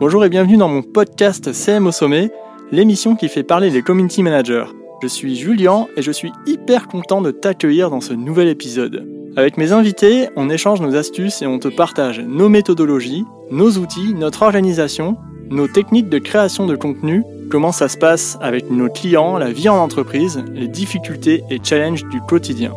[0.00, 2.30] Bonjour et bienvenue dans mon podcast CM au sommet,
[2.70, 4.66] l'émission qui fait parler les community managers.
[5.02, 9.04] Je suis Julien et je suis hyper content de t'accueillir dans ce nouvel épisode.
[9.36, 14.14] Avec mes invités, on échange nos astuces et on te partage nos méthodologies, nos outils,
[14.14, 15.16] notre organisation,
[15.50, 19.68] nos techniques de création de contenu, comment ça se passe avec nos clients, la vie
[19.68, 22.72] en entreprise, les difficultés et challenges du quotidien.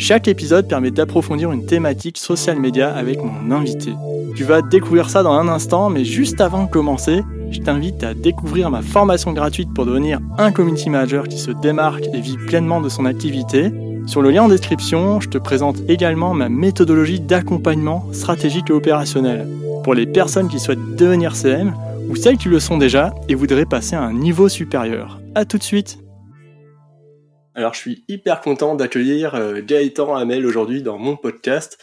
[0.00, 3.92] Chaque épisode permet d'approfondir une thématique social média avec mon invité.
[4.36, 8.14] Tu vas découvrir ça dans un instant, mais juste avant de commencer, je t'invite à
[8.14, 12.80] découvrir ma formation gratuite pour devenir un community manager qui se démarque et vit pleinement
[12.80, 13.72] de son activité.
[14.06, 19.48] Sur le lien en description, je te présente également ma méthodologie d'accompagnement stratégique et opérationnel
[19.82, 21.74] pour les personnes qui souhaitent devenir CM
[22.08, 25.20] ou celles qui le sont déjà et voudraient passer à un niveau supérieur.
[25.34, 25.98] A tout de suite
[27.54, 31.78] alors, je suis hyper content d'accueillir euh, Gaëtan Hamel aujourd'hui dans mon podcast.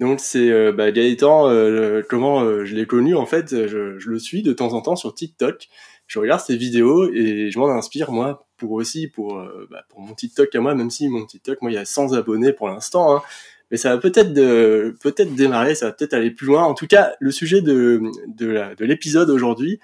[0.00, 4.42] Donc, c'est euh, bah, Gaëtan, euh, comment je l'ai connu en fait, je, le suis
[4.42, 5.68] de temps en temps sur TikTok.
[6.06, 10.14] Je regarde ses vidéos et je m'en inspire moi pour aussi pour bah, pour mon
[10.14, 13.14] TikTok à moi, même si mon TikTok, moi, il y a 100 abonnés pour l'instant.
[13.14, 13.22] Hein.
[13.70, 16.62] mais ça va peut-être de peut-être démarrer, ça va peut-être aller plus loin.
[16.62, 19.80] En tout cas, le sujet de de l'épisode aujourd'hui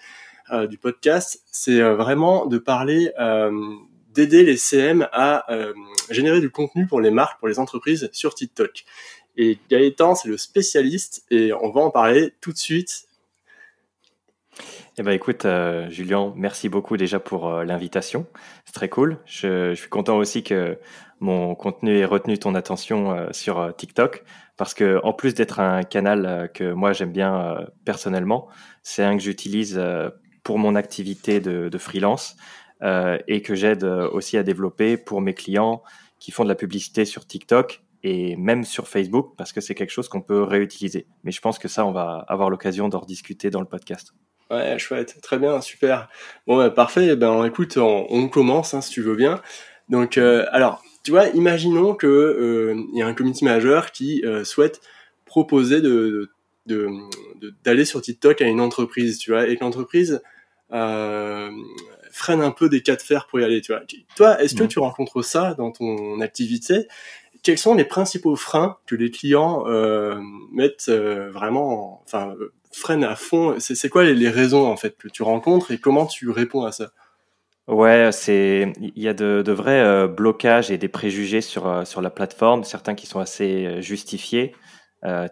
[0.71, 3.13] du podcast, c'est vraiment de parler
[4.15, 5.73] d'aider les CM à euh,
[6.11, 8.85] générer du contenu pour les marques, pour les entreprises sur TikTok.
[9.37, 13.09] Et Gaëtan, c'est le spécialiste et on va en parler tout de suite.
[14.97, 18.27] Eh ben écoute, euh, Julien, merci beaucoup déjà pour euh, l'invitation.
[18.65, 19.19] C'est très cool.
[19.27, 20.79] Je, suis content aussi que
[21.19, 24.25] mon contenu ait retenu ton attention sur TikTok
[24.57, 28.49] parce que en plus d'être un canal que moi j'aime bien personnellement,
[28.83, 29.81] c'est un que j'utilise
[30.45, 32.37] pour mon activité de, freelance
[33.27, 35.83] et que j'aide euh, aussi à développer pour mes clients
[36.19, 39.91] qui font de la publicité sur TikTok et même sur Facebook parce que c'est quelque
[39.91, 41.07] chose qu'on peut réutiliser.
[41.23, 44.13] Mais je pense que ça, on va avoir l'occasion d'en rediscuter dans le podcast.
[44.51, 46.09] Ouais, chouette, très bien, super.
[46.47, 47.09] Bon, bah, parfait.
[47.13, 49.41] Eh ben, écoute, on, commence, hein, si tu veux bien.
[49.89, 54.81] Donc, euh, alors, tu vois, imaginons que il y a un community manager qui souhaite
[55.25, 56.31] proposer de,
[57.65, 60.23] d'aller sur TikTok à une entreprise, tu vois, et que l'entreprise
[62.15, 63.61] freine un peu des cas de fer pour y aller.
[63.61, 63.83] Tu vois,
[64.15, 66.87] toi, est-ce que tu rencontres ça dans ton activité?
[67.43, 70.19] Quels sont les principaux freins que les clients euh,
[70.53, 72.35] mettent euh, vraiment, enfin,
[72.73, 73.57] freinent à fond?
[73.59, 76.93] C'est quoi les, raisons en fait que tu rencontres et comment tu réponds à ça?
[77.67, 82.11] Ouais, c'est il y a de, vrais euh, blocages et des préjugés sur sur la
[82.11, 84.55] plateforme, certains qui sont assez justifiés.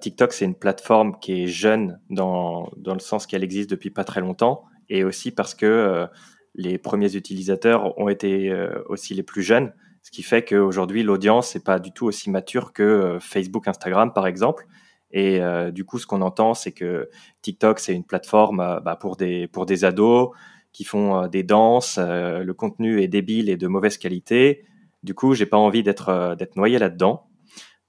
[0.00, 4.04] TikTok, c'est une plateforme qui est jeune dans dans le sens qu'elle existe depuis pas
[4.04, 6.06] très longtemps et aussi parce que
[6.54, 11.54] les premiers utilisateurs ont été euh, aussi les plus jeunes, ce qui fait qu'aujourd'hui l'audience
[11.54, 14.66] n'est pas du tout aussi mature que euh, Facebook, Instagram par exemple.
[15.10, 17.10] Et euh, du coup, ce qu'on entend, c'est que
[17.42, 20.30] TikTok, c'est une plateforme bah, pour, des, pour des ados
[20.72, 24.64] qui font des danses, le contenu est débile et de mauvaise qualité.
[25.02, 27.26] Du coup, j'ai pas envie d'être noyé là-dedans.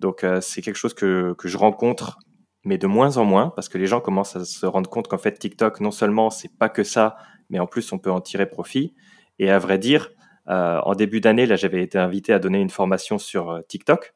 [0.02, 2.20] Donc, c'est quelque chose que, que je rencontre,
[2.66, 5.18] mais de moins en moins, parce que les gens commencent à se rendre compte qu'en
[5.18, 7.16] fait, TikTok, non seulement c'est pas que ça,
[7.54, 8.96] mais en plus on peut en tirer profit.
[9.38, 10.10] Et à vrai dire,
[10.50, 14.14] euh, en début d'année, là, j'avais été invité à donner une formation sur euh, TikTok.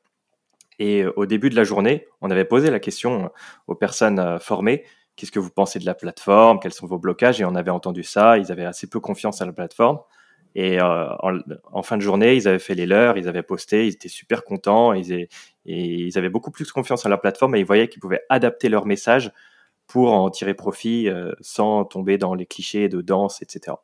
[0.79, 3.31] Et euh, au début de la journée, on avait posé la question
[3.67, 4.83] aux personnes formées
[5.15, 6.59] qu'est-ce que vous pensez de la plateforme?
[6.59, 7.41] Quels sont vos blocages?
[7.41, 8.37] Et on avait entendu ça.
[8.37, 9.99] Ils avaient assez peu confiance à la plateforme.
[10.53, 14.09] Et en, fin de journée, ils avaient fait les leurs, ils avaient posté, ils étaient
[14.09, 18.21] super contents, ils, avaient beaucoup plus confiance à la plateforme et ils voyaient qu'ils pouvaient
[18.29, 19.31] adapter leur message
[19.87, 23.77] pour en tirer profit euh, sans tomber dans les clichés de danse, etc.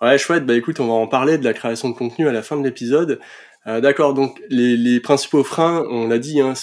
[0.00, 0.46] Ouais, chouette.
[0.46, 2.64] Bah écoute, on va en parler de la création de contenu à la fin de
[2.64, 3.20] l'épisode.
[3.66, 6.54] Euh, d'accord, donc les, principaux freins, on l'a dit, hein,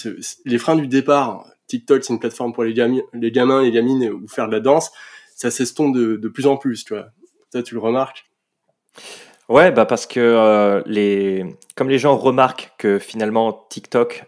[0.44, 1.44] les freins du départ.
[1.68, 4.60] TikTok, c'est une plateforme pour les, gamins, les gamins, les gamines ou faire de la
[4.60, 4.90] danse.
[5.36, 7.10] Ça s'estompe de, de plus en plus, tu vois.
[7.52, 8.24] Ça, tu le remarques?
[9.48, 11.44] Ouais, bah parce que euh, les,
[11.76, 14.24] comme les gens remarquent que finalement TikTok,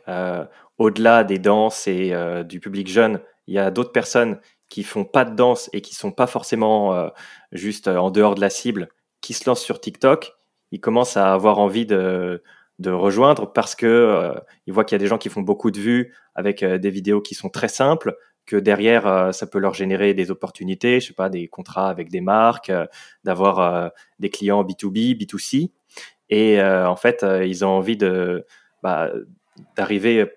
[0.80, 4.40] au-delà des danses et euh, du public jeune, il y a d'autres personnes
[4.70, 7.08] qui font pas de danse et qui sont pas forcément euh,
[7.52, 8.88] juste euh, en dehors de la cible,
[9.20, 10.32] qui se lancent sur TikTok,
[10.72, 12.42] ils commencent à avoir envie de,
[12.86, 14.32] rejoindre parce que
[14.66, 17.20] ils voient qu'il y a des gens qui font beaucoup de vues avec des vidéos
[17.20, 18.16] qui sont très simples,
[18.46, 22.22] que derrière ça peut leur générer des opportunités, je sais pas, des contrats avec des
[22.22, 22.72] marques,
[23.22, 25.72] d'avoir des clients B2B, B2C,
[26.30, 27.98] et en fait ils ont envie
[28.82, 29.10] bah,
[29.76, 30.30] d'arriver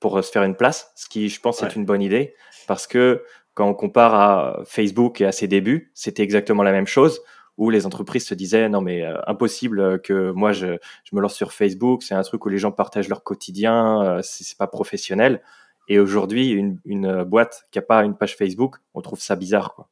[0.00, 2.34] pour se faire une place, ce qui, je pense, est une bonne idée
[2.66, 3.24] parce que
[3.54, 7.20] quand on compare à Facebook et à ses débuts, c'était exactement la même chose
[7.58, 11.34] où les entreprises se disaient non mais euh, impossible que moi je, je, me lance
[11.34, 15.42] sur Facebook, c'est un truc où les gens partagent leur quotidien, euh, c'est pas professionnel.
[15.88, 19.74] Et aujourd'hui, une, une boîte qui a pas une page Facebook, on trouve ça bizarre,
[19.74, 19.88] quoi.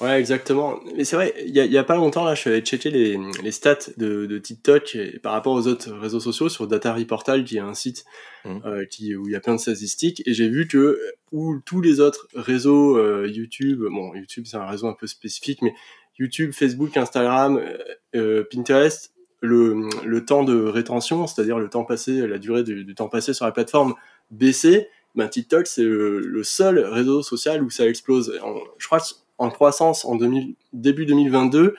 [0.00, 0.80] Ouais, exactement.
[0.96, 2.90] Mais c'est vrai, il y a, y a, pas longtemps, là, je suis allé checker
[2.90, 7.44] les, les stats de, de TikTok par rapport aux autres réseaux sociaux sur Data Reportal,
[7.44, 8.06] qui est un site
[8.46, 8.58] mmh.
[8.64, 10.98] euh, qui, où il y a plein de statistiques, et j'ai vu que
[11.32, 15.60] où tous les autres réseaux, euh, YouTube, bon, YouTube c'est un réseau un peu spécifique,
[15.60, 15.74] mais
[16.18, 17.76] YouTube, Facebook, Instagram, euh,
[18.16, 19.12] euh Pinterest,
[19.42, 23.34] le, le temps de rétention, c'est-à-dire le temps passé, la durée du, du, temps passé
[23.34, 23.94] sur la plateforme
[24.30, 28.38] baissait, ben TikTok c'est le, le, seul réseau social où ça explose.
[28.78, 29.00] je crois
[29.40, 31.74] en croissance en 2000, début 2022,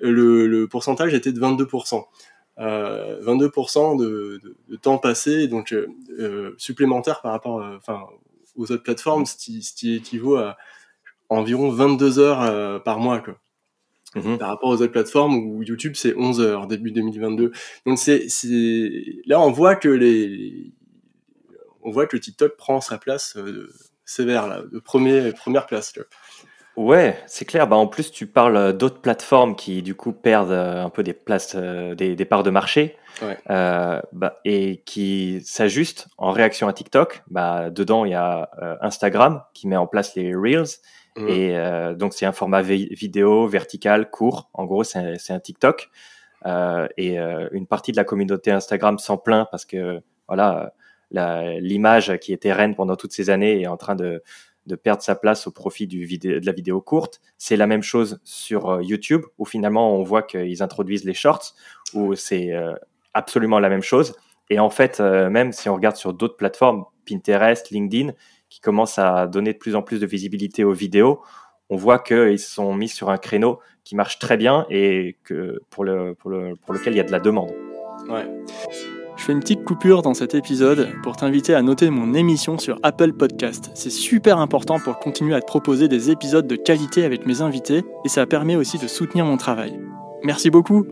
[0.00, 2.02] le, le, pourcentage était de 22%.
[2.58, 8.06] Euh, 22% de, de, de, temps passé, donc euh, euh supplémentaire par rapport euh, enfin,
[8.56, 10.56] aux autres plateformes, ce qui, ce qui, équivaut à
[11.28, 13.18] environ 22 heures euh, par mois.
[13.18, 13.38] Quoi.
[14.14, 14.38] Mmh.
[14.38, 17.50] Par rapport aux autres plateformes où YouTube c'est 11 heures début 2022.
[17.86, 18.28] Donc c'est
[19.26, 20.72] là on voit que les
[21.82, 23.36] on voit que TikTok prend sa place
[24.04, 25.92] sévère là, de premier, première place.
[26.76, 27.68] Ouais, c'est clair.
[27.68, 31.02] Bah, en plus, tu parles euh, d'autres plateformes qui, du coup, perdent euh, un peu
[31.02, 33.38] des places, euh, des, des parts de marché ouais.
[33.50, 37.22] euh, bah, et qui s'ajustent en réaction à TikTok.
[37.28, 40.80] Bah, dedans, il y a euh, Instagram qui met en place les Reels.
[41.16, 41.28] Mmh.
[41.28, 44.50] Et euh, donc, c'est un format vidéo vertical, court.
[44.52, 45.90] En gros, c'est un, un, TikTok.
[46.96, 50.72] et une partie de la communauté Instagram s'en plaint parce que, voilà,
[51.12, 54.24] l'image qui était reine pendant toutes ces années est en train de
[54.66, 57.20] de perdre sa place au profit de la vidéo courte.
[57.38, 61.54] C'est la même chose sur euh, YouTube, où finalement on voit qu'ils introduisent les shorts,
[61.92, 62.74] où c'est euh,
[63.12, 64.14] absolument la même chose.
[64.50, 68.12] Et en fait, euh, même si on regarde sur d'autres plateformes, Pinterest, LinkedIn,
[68.48, 71.22] qui commencent à donner de plus en plus de visibilité aux vidéos,
[71.70, 75.84] on voit qu'ils sont mis sur un créneau qui marche très bien et que pour,
[75.84, 77.52] le, pour, le, pour lequel il y a de la demande.
[78.08, 78.26] Ouais.
[79.24, 82.78] Je fais une petite coupure dans cet épisode pour t'inviter à noter mon émission sur
[82.82, 83.70] Apple Podcast.
[83.74, 87.84] C'est super important pour continuer à te proposer des épisodes de qualité avec mes invités
[88.04, 89.80] et ça permet aussi de soutenir mon travail.
[90.24, 90.86] Merci beaucoup.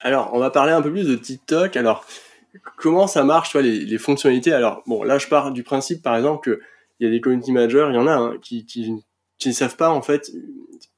[0.00, 1.76] Alors, on va parler un peu plus de TikTok.
[1.76, 2.04] Alors,
[2.78, 4.52] comment ça marche, toi, les, les fonctionnalités?
[4.52, 7.86] Alors, bon, là, je pars du principe, par exemple, qu'il y a des community managers,
[7.90, 9.04] il y en a hein, qui,
[9.46, 10.32] ne savent pas, en fait,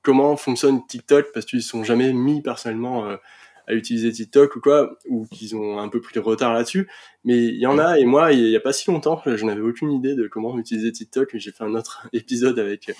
[0.00, 3.05] comment fonctionne TikTok parce qu'ils sont jamais mis personnellement...
[3.05, 3.17] Euh,
[3.66, 6.88] à utiliser TikTok ou quoi, ou qu'ils ont un peu plus de retard là-dessus.
[7.24, 9.60] Mais il y en a, et moi, il y a pas si longtemps, je n'avais
[9.60, 12.92] aucune idée de comment utiliser TikTok, mais j'ai fait un autre épisode avec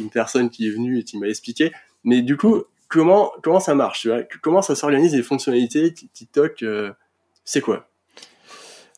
[0.00, 1.72] une personne qui est venue et qui m'a expliqué.
[2.02, 4.08] Mais du coup, comment, comment ça marche,
[4.42, 6.92] Comment ça s'organise les fonctionnalités TikTok euh,
[7.44, 7.88] C'est quoi?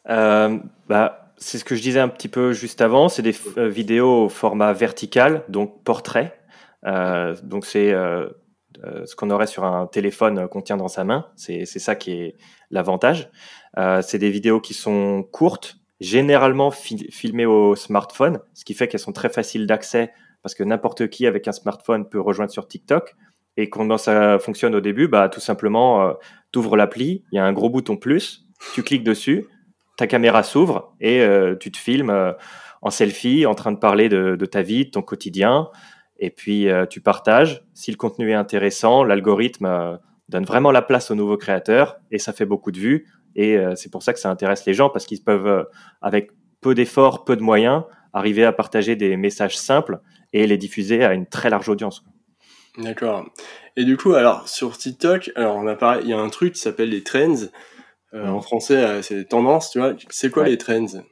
[0.08, 3.08] Euh, bah, c'est ce que je disais un petit peu juste avant.
[3.08, 6.38] C'est des euh, vidéos au format vertical, donc portrait.
[7.44, 7.94] Donc c'est
[8.84, 11.26] euh, ce qu'on aurait sur un téléphone qu'on tient dans sa main.
[11.36, 12.36] C'est ça qui est
[12.70, 13.30] l'avantage.
[13.78, 18.88] Euh, c'est des vidéos qui sont courtes, généralement fi filmées au smartphone, ce qui fait
[18.88, 22.66] qu'elles sont très faciles d'accès parce que n'importe qui avec un smartphone peut rejoindre sur
[22.66, 23.14] TikTok.
[23.56, 26.12] Et quand ça fonctionne au début, bah, tout simplement, euh,
[26.52, 29.46] tu ouvres l'appli, il y a un gros bouton plus, tu cliques dessus,
[29.96, 32.34] ta caméra s'ouvre et euh, tu te filmes
[32.80, 35.68] en selfie en train de parler de, de, ta vie, de ton quotidien
[36.22, 37.64] et puis euh, tu partages.
[37.74, 39.96] Si le contenu est intéressant, l'algorithme euh,
[40.28, 43.08] donne vraiment la place aux nouveaux créateurs et ça fait beaucoup de vues.
[43.34, 45.66] Et euh, c'est pour ça que ça intéresse les gens parce qu'ils peuvent,
[46.00, 49.98] avec peu d'efforts, peu de moyens, arriver à partager des messages simples
[50.32, 52.04] et les diffuser à une très large audience.
[52.78, 53.26] D'accord.
[53.76, 56.52] Et du coup, alors sur TikTok, alors on a parlé, il y a un truc
[56.54, 57.48] qui s'appelle les trends.
[58.14, 59.94] Euh, en français, c'est tendances, tu vois.
[60.08, 60.50] C'est quoi ouais.
[60.50, 61.02] les trends?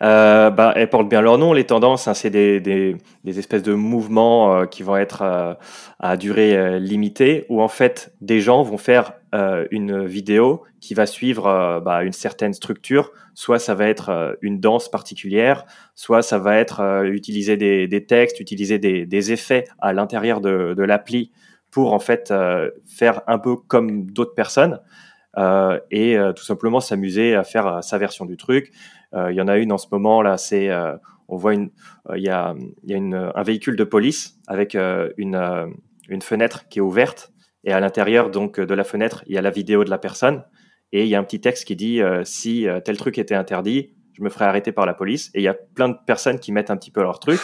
[0.00, 2.08] Euh, bah, elles portent bien leur nom, les tendances.
[2.08, 5.54] Hein, c'est des, espèces de mouvements euh, qui vont être euh,
[5.98, 9.14] à durée limitée, où en fait des gens vont faire
[9.70, 13.10] une vidéo qui va suivre bah, une certaine structure.
[13.34, 18.78] Soit ça va être une danse particulière, soit ça va être utiliser des, textes, utiliser
[18.78, 21.30] des, effets à l'intérieur de, l'appli
[21.70, 22.32] pour en fait
[22.86, 24.80] faire un peu comme d'autres personnes.
[25.90, 28.72] Et tout simplement s'amuser à faire sa version du truc.
[29.14, 30.70] Euh, il y en a une en ce moment là, c'est
[31.30, 31.70] on voit une,
[32.14, 35.76] il y a, y a une, un véhicule de police avec une,
[36.08, 37.32] une fenêtre qui est ouverte
[37.64, 40.42] et à l'intérieur donc de la fenêtre il y a la vidéo de la personne
[40.92, 44.22] et il y a un petit texte qui dit si tel truc était interdit, je
[44.24, 45.30] me ferais arrêter par la police.
[45.34, 47.40] Et il y a plein de personnes qui mettent un petit peu leur truc.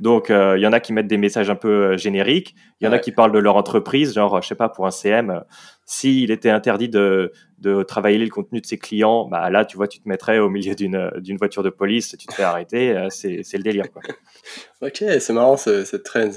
[0.00, 2.54] Donc, euh, il y en a qui mettent des messages un peu génériques.
[2.80, 2.96] Il y en ouais.
[2.96, 5.42] a qui parlent de leur entreprise, genre, je sais pas, pour un CM,
[5.90, 9.88] s'il était interdit de, de travailler le contenu de ses clients, bah là, tu vois,
[9.88, 13.08] tu te mettrais au milieu d'une d'une voiture de police, tu te fais arrêter, euh,
[13.10, 14.00] c'est c'est le délire, quoi.
[14.82, 16.30] ok, c'est marrant ce, cette trend.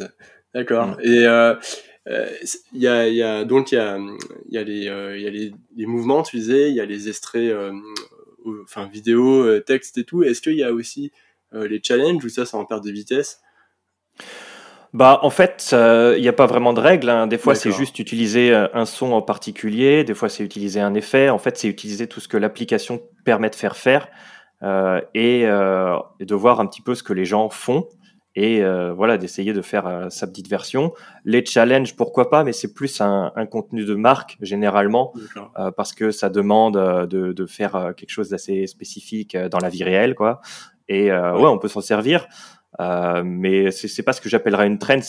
[0.56, 0.88] D'accord.
[0.88, 1.02] Mm.
[1.04, 1.54] Et euh,
[2.74, 4.00] il y, a, y a donc il y a,
[4.50, 7.56] y a les, y a les, les mouvements, tu disais, il y a les extraits
[8.64, 10.24] enfin vidéo, texte et tout.
[10.24, 11.12] Est-ce qu'il y a aussi
[11.52, 13.40] les challenges ou ça, ça en perd de vitesse?
[14.94, 17.10] Bah, en fait, il n'y a pas vraiment de règles.
[17.10, 17.28] Hein.
[17.28, 20.04] Des fois, c'est juste utiliser un son en particulier.
[20.04, 21.30] Des fois, c'est utiliser un effet.
[21.30, 24.08] En fait, c'est utiliser tout ce que l'application permet de faire faire
[25.14, 25.46] et, et,
[26.26, 27.88] de voir un petit peu ce que les gens font
[28.36, 30.94] et euh, voilà d'essayer de faire euh, sa petite version.
[31.24, 35.14] Les challenges, pourquoi pas, mais c'est plus un, un, contenu de marque généralement
[35.60, 39.70] euh, parce que ça demande euh, de, de faire quelque chose d'assez spécifique dans la
[39.70, 40.42] vie réelle, quoi.
[40.90, 41.18] Et ouais.
[41.18, 41.48] ouais.
[41.48, 42.28] on peut s'en servir.
[42.80, 45.00] Mais c'est pas ce que j'appellerais une trend.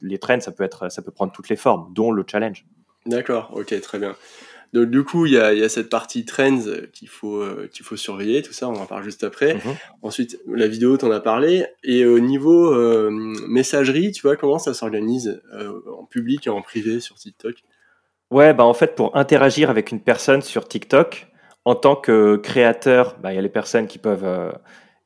[0.00, 2.64] Les trends, ça peut être, ça peut prendre toutes les formes, dont le challenge.
[3.06, 4.14] D'accord, ok, très bien.
[4.72, 6.60] Donc du coup, il y a, y a, cette partie trends
[6.92, 9.54] qu'il faut euh, qu'il faut surveiller, tout ça, on en parle juste après.
[9.54, 9.74] Mhm.
[10.02, 11.66] Ensuite, la vidéo, t'en as parlé.
[11.84, 13.10] Et au niveau euh,
[13.48, 17.54] messagerie, tu vois, comment ça s'organise euh, en public et en privé sur TikTok?
[18.30, 21.28] Ouais, bah en fait, pour interagir avec une personne sur TikTok,
[21.64, 24.52] en tant que créateur, bah, il y a les personnes qui peuvent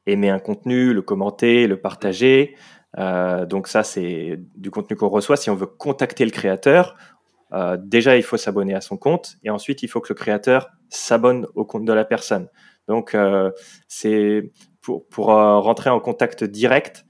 [0.06, 2.56] aimer un contenu, le commenter, le partager.
[2.97, 5.37] donc ça, c'est du contenu qu'on reçoit.
[5.37, 6.97] Si on veut contacter le créateur,
[7.52, 10.71] euh, déjà, il faut s'abonner à son compte et ensuite, il faut que le créateur
[10.88, 12.49] s'abonne au compte de la personne.
[12.88, 13.50] Donc, euh,
[13.88, 17.04] c'est pour, pour euh, rentrer en contact direct,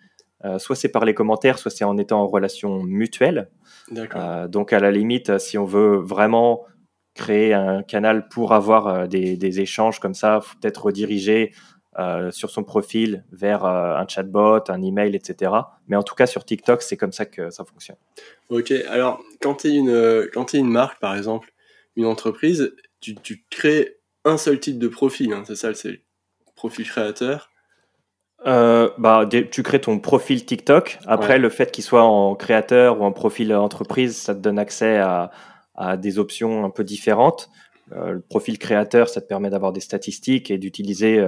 [0.59, 3.49] soit c'est par les commentaires, soit c'est en étant en relation mutuelle.
[4.49, 6.65] donc, à la limite, si on veut vraiment
[7.15, 11.53] créer un canal pour avoir des, des échanges comme ça, faut peut-être rediriger
[11.99, 15.53] euh, sur son profil vers euh, un chatbot, un email, etc.
[15.89, 17.99] Mais en tout cas, sur TikTok, c'est comme ça que ça fonctionne.
[18.49, 21.53] Ok, alors quand tu es, une, quand es une marque, par exemple,
[21.97, 26.01] une entreprise, tu, tu crées un seul type de profil, hein, c'est ça, c'est
[26.57, 27.51] profil créateur.
[28.47, 30.99] Euh, bah, tu crées ton profil TikTok.
[31.07, 34.97] Après, le fait qu'il soit en créateur ou en profil entreprise, ça te donne accès
[34.97, 35.31] à,
[35.75, 37.51] à des options un peu différentes.
[37.95, 41.23] le profil créateur, ça te permet d'avoir des statistiques et d'utiliser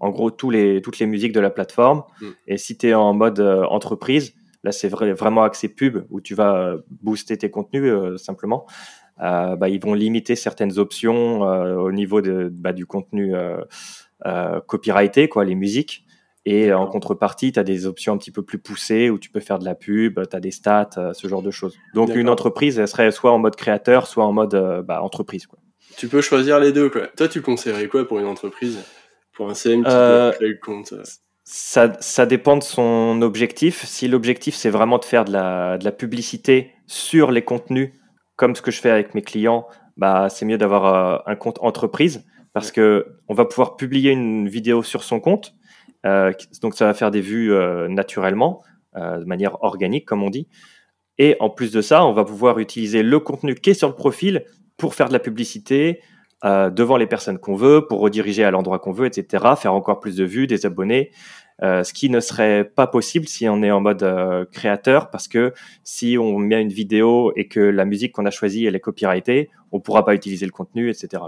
[0.00, 2.02] en gros tous les, toutes les musiques de la plateforme.
[2.20, 2.26] Mm.
[2.48, 6.34] Et si tu es en mode euh, entreprise, là c'est vraiment accès pub où tu
[6.34, 8.66] vas euh, booster tes contenus euh, simplement.
[9.18, 13.34] bah, ils vont limiter certaines options au niveau de, bah, du contenu
[14.66, 16.06] copyrighté, quoi, les musiques.
[16.46, 19.40] Et en contrepartie, tu as des options un petit peu plus poussées où tu peux
[19.40, 21.76] faire de la pub, tu as des stats, ce genre de choses.
[21.92, 25.46] Donc une entreprise, elle serait soit en mode créateur, soit en mode bah, entreprise.
[25.46, 25.58] Quoi.
[25.98, 26.88] Tu peux choisir les deux.
[26.88, 27.08] Quoi.
[27.08, 28.78] Toi, tu conseillerais quoi pour une entreprise?
[29.40, 31.02] Pour un CM qui euh, le compte euh.
[31.44, 33.86] ça, ça, dépend de son objectif.
[33.86, 37.92] Si l'objectif c'est vraiment de faire de la, de la, publicité sur les contenus,
[38.36, 39.66] comme ce que je fais avec mes clients,
[39.96, 44.46] bah, c'est mieux d'avoir euh, un compte entreprise parce que on va pouvoir publier une
[44.46, 45.54] vidéo sur son compte.
[46.04, 47.50] donc ça va faire des vues
[47.88, 48.62] naturellement,
[48.94, 50.48] de manière organique comme on dit.
[51.16, 53.94] Et en plus de ça, on va pouvoir utiliser le contenu qui est sur le
[53.94, 54.44] profil
[54.76, 56.00] pour faire de la publicité,
[56.44, 60.00] euh, devant les personnes qu'on veut, pour rediriger à l'endroit qu'on veut, etc., faire encore
[60.00, 61.10] plus de vues, des abonnés,
[61.62, 65.28] euh, ce qui ne serait pas possible si on est en mode euh, créateur, parce
[65.28, 65.52] que
[65.84, 69.50] si on met une vidéo et que la musique qu'on a choisie, elle est copyrightée,
[69.70, 71.22] on pourra pas utiliser le contenu, etc.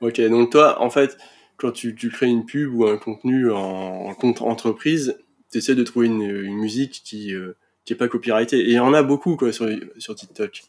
[0.00, 1.18] Ok, donc toi, en fait,
[1.56, 5.18] quand tu, tu, crées une pub ou un contenu en, compte entreprise,
[5.50, 8.60] tu essaies de trouver une, une musique qui euh, qui est pas copyrightée.
[8.60, 9.68] Et il y en a beaucoup quoi sur,
[9.98, 10.62] sur TikTok.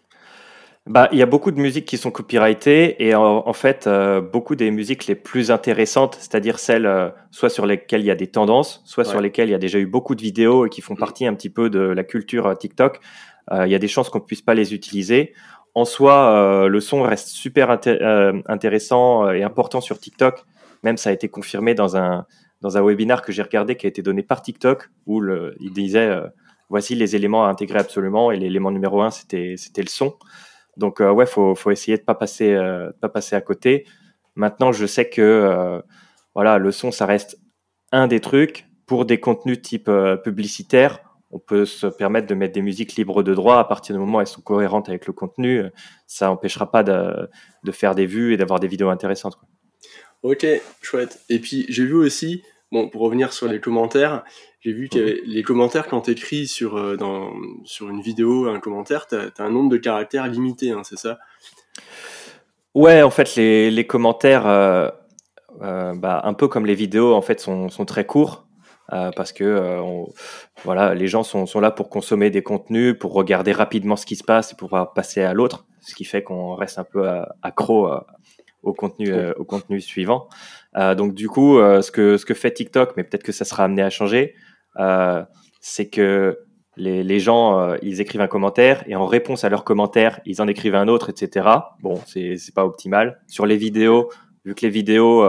[0.90, 4.56] Bah, il y a beaucoup de musiques qui sont copyrightées et en, fait, euh, beaucoup
[4.56, 8.26] des musiques les plus intéressantes, c'est-à-dire celles euh, soit sur lesquelles il y a des
[8.26, 10.96] tendances, soit sur lesquelles il y a déjà eu beaucoup de vidéos et qui font
[10.96, 10.98] mm.
[10.98, 13.00] partie un petit peu de la culture euh, TikTok.
[13.54, 15.34] Il y a des chances qu'on puisse pas les utiliser.
[15.76, 20.46] En soi, le son reste super intéressant et important sur TikTok.
[20.84, 22.26] Même ça a été confirmé dans un
[22.62, 25.74] dans un webinaire que j'ai regardé qui a été donné par TikTok où le, il
[25.74, 26.18] disait
[26.70, 30.14] voici les éléments à intégrer absolument et l'élément numéro un c'était c'était le son.
[30.78, 33.86] Donc euh, ouais, faut faut essayer de pas passer euh, pas passer à côté.
[34.36, 35.82] Maintenant, je sais que euh,
[36.34, 37.38] voilà, le son ça reste
[37.92, 39.90] un des trucs pour des contenus type
[40.24, 41.00] publicitaire.
[41.34, 44.18] On peut se permettre de mettre des musiques libres de droit à partir du moment
[44.18, 45.64] où elles sont cohérentes avec le contenu.
[46.06, 47.30] Ça n'empêchera pas de,
[47.64, 49.38] de, faire des vues et d'avoir des vidéos intéressantes.
[49.38, 49.48] Quoi.
[50.24, 50.46] Ok,
[50.82, 51.22] chouette.
[51.30, 54.24] Et puis j'ai vu aussi, bon, pour revenir sur les commentaires,
[54.62, 55.22] j'ai vu que mhm.
[55.26, 57.34] les commentaires, quand tu écris sur, euh, dans,
[57.66, 61.18] sur une vidéo, un commentaire, tu as, un nombre de caractères limité, hein, c'est ça?
[62.76, 64.88] Ouais, en fait, les, les commentaires, euh,
[65.62, 68.48] euh, bah, un peu comme les vidéos, en fait, sont, sont très courts.
[69.16, 69.82] parce que
[70.64, 74.16] voilà, les gens sont, sont, là pour consommer des contenus, pour regarder rapidement ce qui
[74.16, 77.08] se passe et pour pouvoir passer à l'autre, ce qui fait qu'on reste un peu
[77.42, 77.90] accro
[78.64, 80.28] au contenu, au contenu suivant.
[80.76, 83.82] donc du coup, ce que ce que fait TikTok, mais peut-être que ça sera amené
[83.82, 84.36] à changer,
[85.60, 86.40] c'est que
[86.78, 90.42] les, les gens, euh, ils écrivent un commentaire et en réponse à leur commentaire, ils
[90.42, 91.48] en écrivent un autre, etc.
[91.82, 93.22] Bon, c'est pas optimal.
[93.28, 94.10] Sur les vidéos,
[94.46, 95.26] vu que les vidéos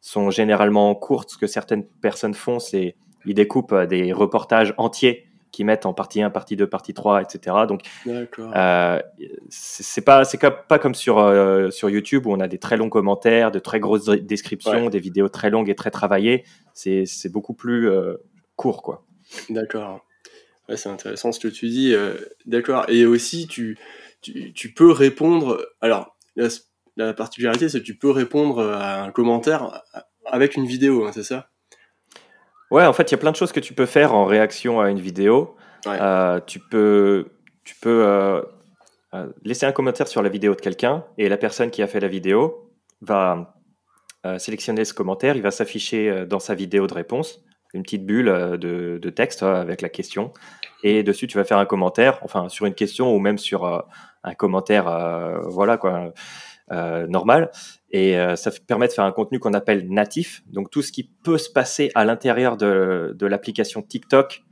[0.00, 5.26] sont généralement courtes, ce que certaines personnes font, c'est ils découpent des reportages entiers
[5.56, 7.56] qui mettent en partie 1, partie 2, partie 3, etc.
[7.66, 9.00] Donc, euh,
[9.48, 12.90] c'est pas, c'est pas comme sur, euh, sur YouTube où on a des très longs
[12.90, 16.44] commentaires, de très grosses descriptions, des vidéos très longues et très travaillées.
[16.74, 18.16] C'est, beaucoup plus euh,
[18.56, 19.04] court, quoi.
[19.50, 20.04] D'accord.
[20.74, 21.94] c'est intéressant ce que tu dis.
[21.94, 22.14] Euh,
[22.46, 22.84] d'accord.
[22.88, 23.78] Et aussi, tu,
[24.22, 25.64] tu, tu, peux répondre.
[25.80, 26.16] Alors,
[26.96, 29.82] la, particularité, c'est que tu peux répondre à un commentaire
[30.26, 31.48] avec une vidéo, hein, c'est ça?
[32.70, 34.80] Ouais, en fait, il y a plein de choses que tu peux faire en réaction
[34.80, 35.56] à une vidéo.
[35.86, 37.26] Euh, tu peux,
[37.64, 38.42] tu peux euh,
[39.14, 42.00] euh, laisser un commentaire sur la vidéo de quelqu'un et la personne qui a fait
[42.00, 43.52] la vidéo va
[44.38, 45.36] sélectionner ce commentaire.
[45.36, 47.44] Il va s'afficher dans sa vidéo de réponse,
[47.76, 50.32] une petite bulle de, de texte avec la question.
[50.82, 53.64] Et dessus, tu vas faire un commentaire, enfin, sur une question ou même sur
[54.24, 54.84] un commentaire,
[55.48, 56.12] voilà quoi
[56.72, 57.50] euh, normal.
[57.90, 60.42] Et euh, ça permet de faire un contenu qu'on appelle natif.
[60.48, 64.42] Donc tout ce qui peut se passer à l'intérieur de, l'application TikTok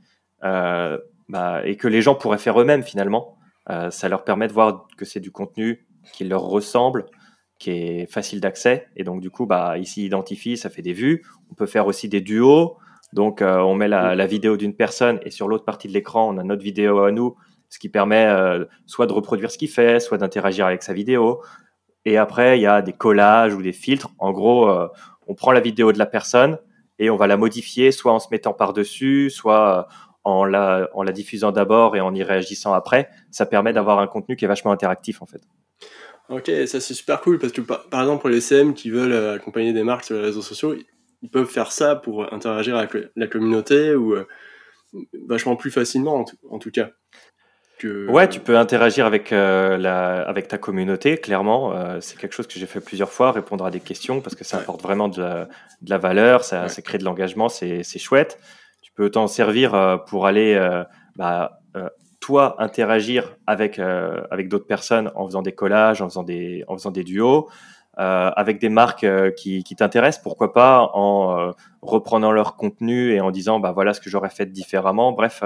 [0.43, 3.37] euh, bah, et que les gens pourraient faire eux-mêmes finalement,
[3.69, 7.05] euh, ça leur permet de voir que c'est du contenu qui leur ressemble,
[7.59, 8.87] qui est facile d'accès.
[8.95, 11.23] Et donc du coup, bah, ici identifie, ça fait des vues.
[11.51, 12.77] On peut faire aussi des duos.
[13.15, 16.29] Donc euh, on met la, la vidéo d'une personne et sur l'autre partie de l'écran,
[16.31, 17.35] on a notre vidéo à nous
[17.67, 18.31] ce qui permet
[18.85, 21.41] soit de reproduire ce qu'il fait, soit d'interagir avec sa vidéo,
[22.05, 24.09] et après, il y a des collages ou des filtres.
[24.19, 24.87] En gros, euh,
[25.27, 26.59] on prend la vidéo de la personne
[26.99, 29.93] et on va la modifier, soit en se mettant par-dessus, soit euh,
[30.23, 33.09] en la, en la diffusant d'abord et en y réagissant après.
[33.31, 35.41] Ça permet d'avoir un contenu qui est vachement interactif, en fait.
[36.29, 39.35] Ok, ça c'est super cool parce que par, exemple pour les CM qui veulent euh,
[39.35, 40.73] accompagner des marques sur les réseaux sociaux,
[41.25, 44.15] ils peuvent faire ça pour interagir avec la communauté ou
[45.27, 46.91] vachement plus facilement en tout cas.
[47.83, 51.73] Ouais, tu peux interagir avec, euh, la, avec ta communauté, clairement.
[51.73, 54.43] Euh, c'est quelque chose que j'ai fait plusieurs fois, répondre à des questions, parce que
[54.43, 55.45] ça apporte vraiment de la,
[55.81, 58.39] de la valeur, ça, ça, crée de l'engagement, c'est chouette.
[58.81, 60.57] Tu peux t'en servir euh, pour aller,
[61.15, 61.59] bah,
[62.21, 66.91] toi, interagir avec, avec d'autres personnes en faisant des collages, en faisant des, en faisant
[66.91, 67.49] des duos.
[67.97, 69.05] Avec des marques
[69.35, 74.01] qui, qui t'intéressent, pourquoi pas en reprenant leur contenu et en disant bah voilà ce
[74.01, 75.11] que j'aurais fait différemment.
[75.11, 75.43] Bref,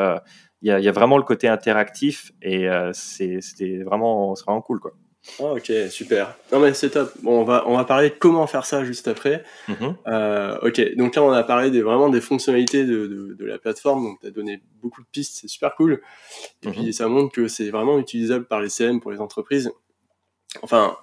[0.62, 4.93] il y, a, vraiment le côté interactif et euh, c'était vraiment, vraiment cool quoi.
[5.39, 6.35] Oh, ok, super.
[6.51, 7.12] Non mais c'est top.
[7.21, 9.43] Bon, on va on va parler de comment faire ça juste après.
[9.67, 9.95] Mm-hmm.
[10.07, 14.03] Euh, ok, donc là on a parlé des, vraiment des fonctionnalités de, de, la plateforme,
[14.03, 16.01] donc tu as donné beaucoup de pistes, c'est super cool.
[16.63, 16.71] Et mm-hmm.
[16.71, 19.71] puis ça montre que c'est vraiment utilisable par les CM pour les entreprises.
[20.62, 20.97] Enfin,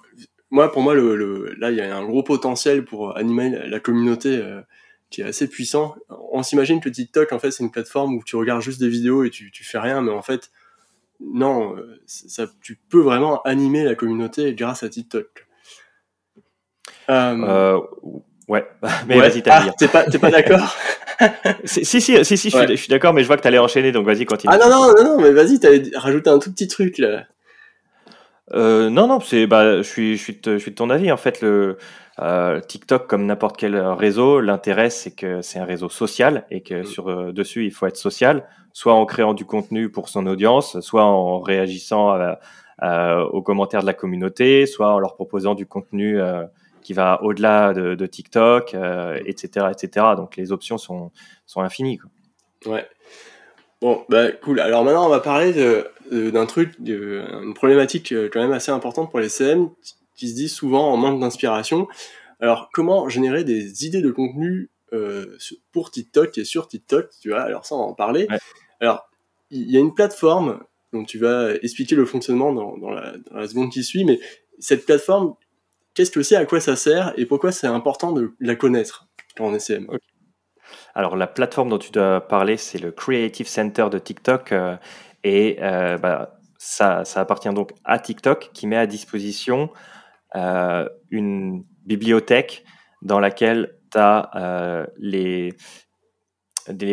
[0.49, 3.79] moi pour moi le, le là il y a un gros potentiel pour animer la
[3.79, 4.37] communauté.
[4.37, 4.61] Euh,
[5.09, 5.95] qui est assez puissant.
[6.31, 9.23] On s'imagine que TikTok, en fait, c'est une plateforme où tu regardes juste des vidéos
[9.23, 10.51] et tu, tu fais rien, mais en fait,
[11.19, 15.47] non, euh, ça, tu peux vraiment animer la communauté grâce à TikTok.
[17.09, 17.79] Euh,
[18.47, 18.67] ouais,
[19.07, 20.75] mais vas-y, t'as ah, T'es pas, pas d'accord?
[21.65, 24.05] Si, si, si, si, si, je suis, d'accord, mais je vois que t'allais enchaîner, donc
[24.05, 24.53] vas-y, continue.
[24.53, 27.25] Ah non, non, non, non mais vas-y, t'allais rajouter un tout petit truc là.
[28.53, 31.11] Euh, non, non, c'est, bah, je suis, je suis, je suis de ton avis.
[31.11, 31.77] En fait, le,
[32.19, 36.81] euh, TikTok, comme n'importe quel réseau, l'intérêt c'est que c'est un réseau social et que
[36.81, 36.85] mm.
[36.85, 40.79] sur euh, dessus il faut être social, soit en créant du contenu pour son audience,
[40.79, 42.17] soit en réagissant
[42.81, 46.19] aux commentaires de la communauté, soit en leur proposant du contenu
[46.81, 48.75] qui va au-delà de, de, TikTok,
[49.25, 50.05] etc., etc.
[50.15, 51.11] Donc les options sont
[51.45, 51.97] sont infinies.
[51.97, 52.73] Quoi.
[52.73, 52.87] Ouais.
[53.81, 54.59] Bon, bah cool.
[54.59, 55.53] Alors maintenant on va parler
[56.11, 59.69] d'un truc, d'une problématique quand même assez importante pour les CM
[60.15, 61.87] qui se disent souvent en manque d'inspiration.
[62.39, 65.37] Alors, comment générer des idées de contenu euh,
[65.71, 68.27] pour TikTok et sur TikTok, tu vois Alors ça, on va en parler.
[68.79, 69.09] Alors,
[69.49, 70.59] il y a une plateforme
[70.93, 74.19] dont tu vas expliquer le fonctionnement dans, dans, la, dans la, seconde qui suit, mais
[74.59, 75.35] cette plateforme,
[75.93, 79.45] qu'est-ce que c'est, à quoi ça sert et pourquoi c'est important de la connaître quand
[79.45, 79.73] on est
[80.95, 84.51] Alors, la plateforme dont tu dois parler, c'est le Creative Center de TikTok.
[84.51, 84.77] Euh,
[85.23, 89.69] et euh, bah, ça, ça appartient donc à TikTok qui met à disposition
[90.35, 92.63] euh, une bibliothèque
[93.01, 95.55] dans laquelle tu as euh, les,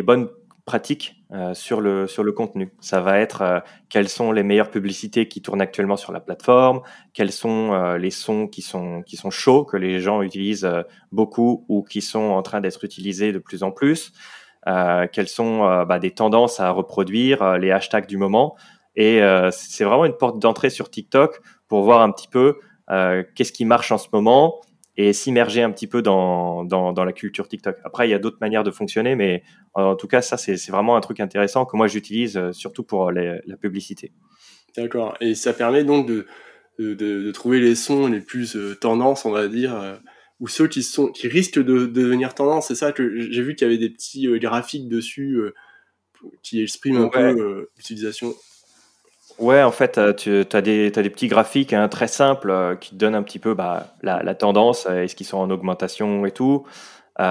[0.03, 0.29] bonnes
[0.67, 1.17] pratiques
[1.53, 2.73] sur, le, sur le contenu.
[2.81, 6.81] Ça va être quelles sont les meilleures publicités qui tournent actuellement sur la plateforme,
[7.13, 10.71] quels sont les sons qui sont, qui sont chauds, que les gens utilisent
[11.11, 14.13] beaucoup ou qui sont en train d'être utilisés de plus en plus,
[14.67, 18.57] quelles sont bah, des tendances à reproduire, les hashtags du moment.
[18.97, 22.59] Et c'est vraiment une porte d'entrée sur TikTok pour voir un petit peu
[22.91, 24.61] euh, qu'est-ce qui marche en ce moment
[24.97, 27.79] et s'immerger un petit peu dans, dans, la culture TikTok.
[27.83, 29.43] Après, il y a d'autres manières de fonctionner, mais
[29.75, 33.11] en tout cas, ça, c'est vraiment un truc intéressant que moi, j'utilise euh, surtout pour
[33.11, 34.13] la publicité.
[34.77, 35.17] D'accord.
[35.21, 36.27] Et ça permet donc de,
[36.79, 39.75] de, trouver les sons les plus euh, tendances, on va dire,
[40.41, 42.69] ou ceux qui sont qui risquent de, devenir tendance.
[42.69, 45.41] C'est ça que j'ai vu qu'il y avait des petits graphiques dessus
[46.43, 48.35] qui expriment un peu l'utilisation.
[49.39, 52.95] Ouais, en fait, tu as des, as des petits graphiques hein, très simples qui te
[52.95, 56.65] donnent un petit peu bah, la, la, tendance, est-ce qu'ils sont en augmentation et tout.
[57.19, 57.23] et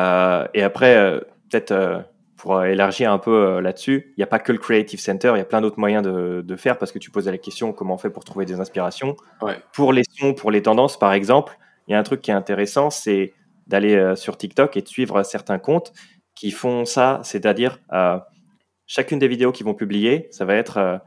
[0.61, 2.03] après, peut-être
[2.35, 5.41] pour élargir un peu là-dessus, il n'y a pas que le Creative Center, il y
[5.41, 7.97] a plein d'autres moyens de, de, faire parce que tu posais la question comment on
[7.97, 9.15] fait pour trouver des inspirations.
[9.71, 12.35] Pour les sons, pour les tendances, par exemple, il y a un truc qui est
[12.35, 13.33] intéressant, c'est
[13.67, 15.93] d'aller euh, sur TikTok et de suivre certains comptes
[16.35, 18.17] qui font ça, c'est-à-dire euh,
[18.85, 20.97] chacune des vidéos qu'ils vont publier, ça va être euh,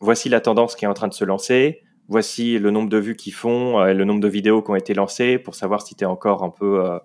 [0.00, 3.16] voici la tendance qui est en train de se lancer, voici le nombre de vues
[3.16, 6.06] qu'ils font, le nombre de vidéos qui ont été lancées pour savoir si tu es
[6.06, 6.98] encore un peu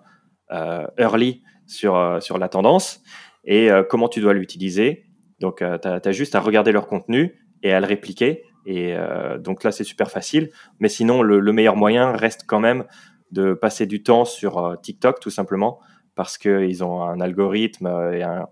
[0.98, 3.02] early sur, sur la tendance
[3.44, 5.04] et comment tu dois l'utiliser.
[5.38, 8.42] Donc, tu as, juste à regarder leur contenu et à le répliquer.
[8.64, 8.96] Et
[9.38, 10.50] donc là, c'est super facile.
[10.80, 12.84] Mais sinon, le, meilleur moyen reste quand même
[13.32, 15.80] de passer du temps sur euh, TikTok tout simplement
[16.14, 18.46] parce qu'ils ont un algorithme euh, et un,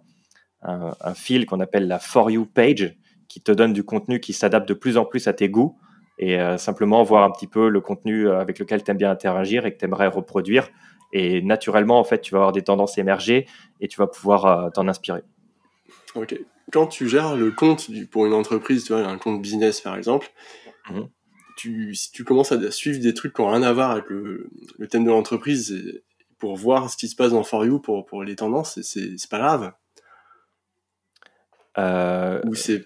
[1.15, 2.97] fil qu'on appelle la For You page
[3.29, 5.79] qui te donne du contenu qui s'adapte de plus en plus à tes goûts
[6.19, 9.67] et euh, simplement voir un petit peu le contenu avec lequel tu aimes bien interagir
[9.67, 10.71] et que tu aimerais reproduire.
[11.13, 13.47] Et naturellement, en fait, tu vas avoir des tendances émerger
[13.81, 15.23] et tu vas pouvoir t'en inspirer.
[16.15, 16.35] Ok.
[16.73, 20.29] Quand tu gères le compte pour une entreprise, tu vois, un compte business par exemple,
[20.91, 21.03] mmh
[21.57, 24.51] tu, si tu commences à suivre des trucs qui n'ont rien à voir avec le,
[24.79, 26.03] le thème de l'entreprise
[26.39, 29.39] pour voir ce qui se passe dans For You pour, pour les tendances, c'est pas
[29.39, 29.73] grave.
[31.79, 32.85] Euh, Ou c'est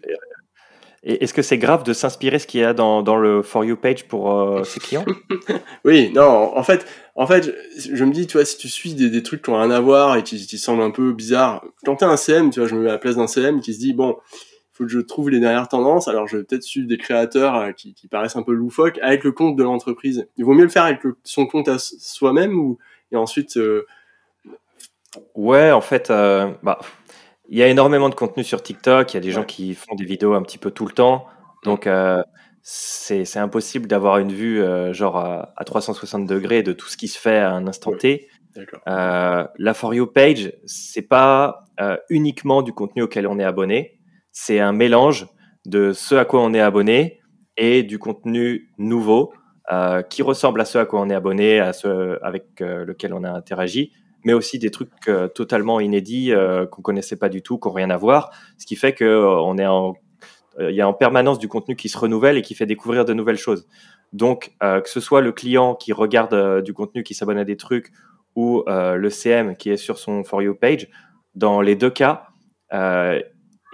[1.05, 3.77] est-ce que c'est grave de s'inspirer ce qu'il y a dans, dans, le For You
[3.77, 5.05] page pour euh, ses clients?
[5.85, 9.09] Oui, non, en fait, en fait, je me dis, tu vois, si tu suis des,
[9.09, 11.97] des trucs qui n'ont rien à voir et qui, qui semblent un peu bizarres, quand
[11.97, 13.75] tu as un CM, tu vois, je me mets à la place d'un CM qui
[13.75, 14.17] se dit, bon,
[14.79, 16.07] faut que je trouve les dernières tendances.
[16.07, 19.25] Alors, je vais peut-être suivre des créateurs euh, qui, qui, paraissent un peu loufoques avec
[19.25, 20.29] le compte de l'entreprise.
[20.37, 22.79] Il vaut mieux le faire avec son compte à soi-même ou
[23.11, 23.57] et ensuite.
[23.57, 23.87] Euh,
[25.35, 26.79] ouais, en fait, euh, bah,
[27.49, 29.13] il y a énormément de contenu sur TikTok.
[29.13, 31.27] Il y a des gens qui font des vidéos un petit peu tout le temps.
[31.65, 31.89] Donc,
[32.63, 34.63] c'est impossible d'avoir une vue
[34.93, 38.29] genre à, 360 degrés de tout ce qui se fait à un instant T.
[38.87, 41.65] la For You page, c'est pas
[42.11, 43.98] uniquement du contenu auquel on est abonné
[44.41, 45.27] c'est un mélange
[45.67, 47.21] de ce à quoi on est abonné
[47.57, 49.33] et du contenu nouveau
[49.73, 53.15] euh, qui ressemble à ce à quoi on est abonné, à ce avec euh, lequel
[53.15, 53.91] on a interagi,
[54.25, 56.33] mais aussi des trucs euh, totalement inédits
[56.71, 59.59] qu'on connaissait pas du tout, qui n'ont rien à voir, ce qui fait que on
[59.59, 59.95] est en
[60.61, 63.15] il y a en permanence du contenu qui se renouvelle et qui fait découvrir de
[63.15, 63.67] nouvelles choses.
[64.13, 67.93] Donc, que ce soit le client qui regarde du contenu, qui s'abonne à des trucs,
[68.35, 70.89] ou le CM qui est sur son For You page,
[71.37, 72.27] dans les deux cas,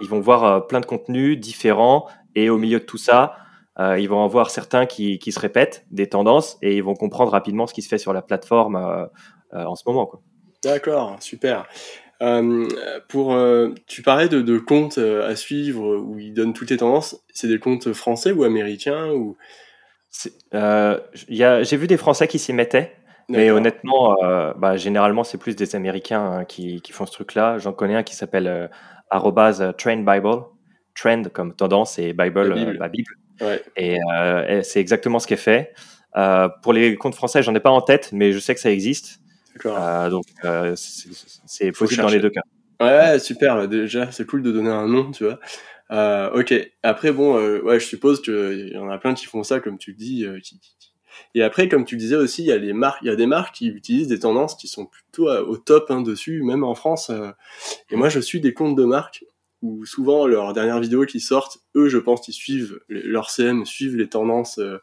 [0.00, 3.36] ils vont voir euh, plein de contenus différents et au milieu de tout ça,
[3.78, 6.94] euh, ils vont en voir certains qui, qui, se répètent, des tendances, et ils vont
[6.94, 10.10] comprendre rapidement ce qui se fait sur la plateforme euh, en ce moment.
[10.62, 11.66] D'accord, super.
[13.08, 13.36] pour,
[13.86, 17.20] tu parlais de, de, comptes à suivre où ils donnent toutes les tendances.
[17.32, 19.36] C'est des comptes français ou américains ou?
[20.52, 22.96] J'ai vu des Français qui s'y mettaient,
[23.28, 24.16] mais honnêtement,
[24.56, 27.58] bah, généralement, c'est plus des Américains hein, qui, qui, font ce truc-là.
[27.58, 28.70] J'en connais un qui s'appelle
[29.14, 30.44] euh, Trend Bible.
[30.94, 33.10] Trend comme tendance et Bible, la Bible.
[33.42, 33.62] Euh, Bible.
[34.08, 35.74] Euh, et, c'est exactement ce qui est fait.
[36.62, 39.20] pour les comptes français, j'en ai pas en tête, mais je sais que ça existe.
[39.64, 40.24] donc
[40.76, 42.42] c'est possible dans les deux cas.
[42.80, 43.68] Ouais, super.
[43.68, 46.30] Déjà, c'est cool de donner un nom, tu vois.
[46.34, 46.54] ok.
[46.82, 49.90] Après, bon, ouais, je suppose qu'il y en a plein qui font ça, comme tu
[49.90, 50.26] le dis,
[51.34, 53.26] et après, comme tu disais aussi, il y a les marques, il y a des
[53.26, 56.74] marques qui utilisent des tendances qui sont plutôt euh, au top hein, dessus, même en
[56.74, 57.10] France.
[57.10, 57.30] Euh.
[57.90, 59.24] et moi, je suis des comptes de marques
[59.62, 63.96] où souvent leurs dernières vidéos qui sortent, eux, je pense qu'ils suivent leur CM, suivent
[63.96, 64.78] les tendances euh,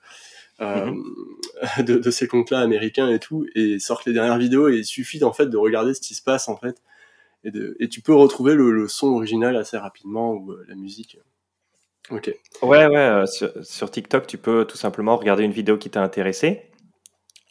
[0.59, 1.83] mm-hmm.
[1.83, 4.69] de, ces comptes-là américains et tout, et sortent les dernières vidéos.
[4.69, 6.81] Et il suffit en fait de regarder ce qui se passe en fait,
[7.43, 11.17] et, de, et tu peux retrouver le, le son original assez rapidement ou la musique.
[12.09, 12.33] Ok.
[12.61, 12.97] Ouais, ouais.
[12.97, 16.71] Euh, sur, TikTok, tu peux tout simplement regarder une vidéo qui t'a intéressé,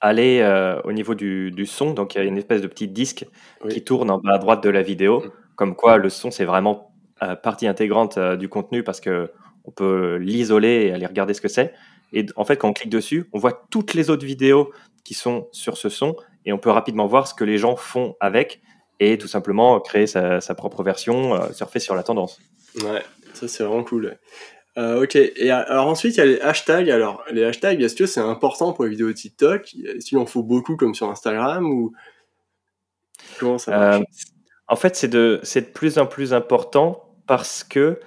[0.00, 1.92] aller euh, au niveau du, du, son.
[1.92, 3.26] Donc, il y a une espèce de petit disque
[3.68, 5.20] qui tourne en bas à droite de la vidéo.
[5.20, 5.30] Mm.
[5.56, 9.30] Comme quoi, le son, c'est vraiment euh, partie intégrante du contenu parce que
[9.64, 11.74] on peut l'isoler et aller regarder ce que c'est.
[12.12, 14.72] Et en fait, quand on clique dessus, on voit toutes les autres vidéos
[15.04, 18.16] qui sont sur ce son et on peut rapidement voir ce que les gens font
[18.20, 18.62] avec
[19.00, 22.40] et tout simplement créer sa, sa propre version, surfer sur la tendance.
[22.76, 23.02] Ouais,
[23.34, 24.18] ça, c'est vraiment cool.
[24.78, 25.16] Euh, ok.
[25.16, 26.90] Et alors ensuite, il y a les hashtags.
[26.90, 29.74] Alors, les hashtags, est-ce que c'est important pour les vidéos TikTok?
[29.84, 31.92] Est-ce qu'il en faut beaucoup comme sur Instagram ou
[33.38, 34.00] comment ça marche?
[34.00, 34.04] Euh,
[34.68, 38.00] En fait, c'est de, de plus en plus important parce que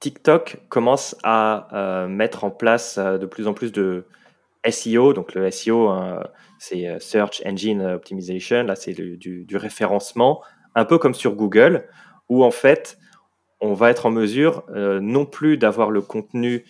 [0.00, 4.04] TikTok commence à euh, mettre en place de plus en plus de
[4.68, 5.12] SEO.
[5.12, 6.24] Donc le SEO, hein,
[6.58, 8.64] c'est Search Engine Optimization.
[8.64, 10.42] Là, c'est du, du, référencement,
[10.74, 11.88] un peu comme sur Google,
[12.28, 12.98] où en fait,
[13.60, 16.64] on va être en mesure non plus d'avoir le contenu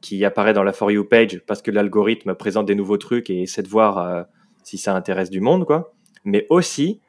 [0.00, 3.42] qui apparaît dans la For You page parce que l'algorithme présente des nouveaux trucs et
[3.42, 4.26] essaie de voir
[4.64, 7.00] si ça intéresse du monde, quoi, mais aussi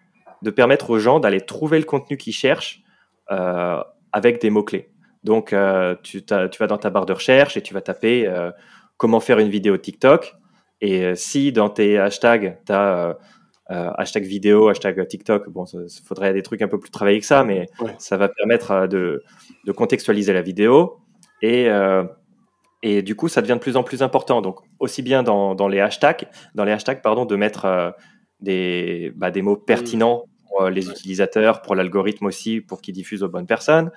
[0.42, 2.84] de permettre aux gens d'aller trouver le contenu qu'ils cherchent
[3.32, 3.82] euh,
[4.12, 4.92] avec des mots-clés.
[5.24, 8.52] Donc, euh, tu, tu, vas dans ta barre de recherche et tu vas taper euh,
[8.98, 10.36] comment faire une vidéo TikTok.
[10.82, 13.18] Et si dans tes hashtags, tu as
[13.67, 17.43] hashtag vidéo, hashtag TikTok, bon, il faudrait des trucs un peu plus travaillés que ça,
[17.43, 19.23] mais ça va permettre de,
[19.65, 20.99] de, contextualiser la vidéo.
[21.41, 21.67] Et,
[22.84, 24.41] et du coup, ça devient de plus en plus important.
[24.41, 27.95] Donc, aussi bien dans, dans les hashtags, dans les hashtags pardon, de mettre
[28.39, 33.23] des, bah, des mots pertinents pour euh, les utilisateurs, pour l'algorithme aussi, pour qu'ils diffusent
[33.23, 33.91] aux bonnes personnes.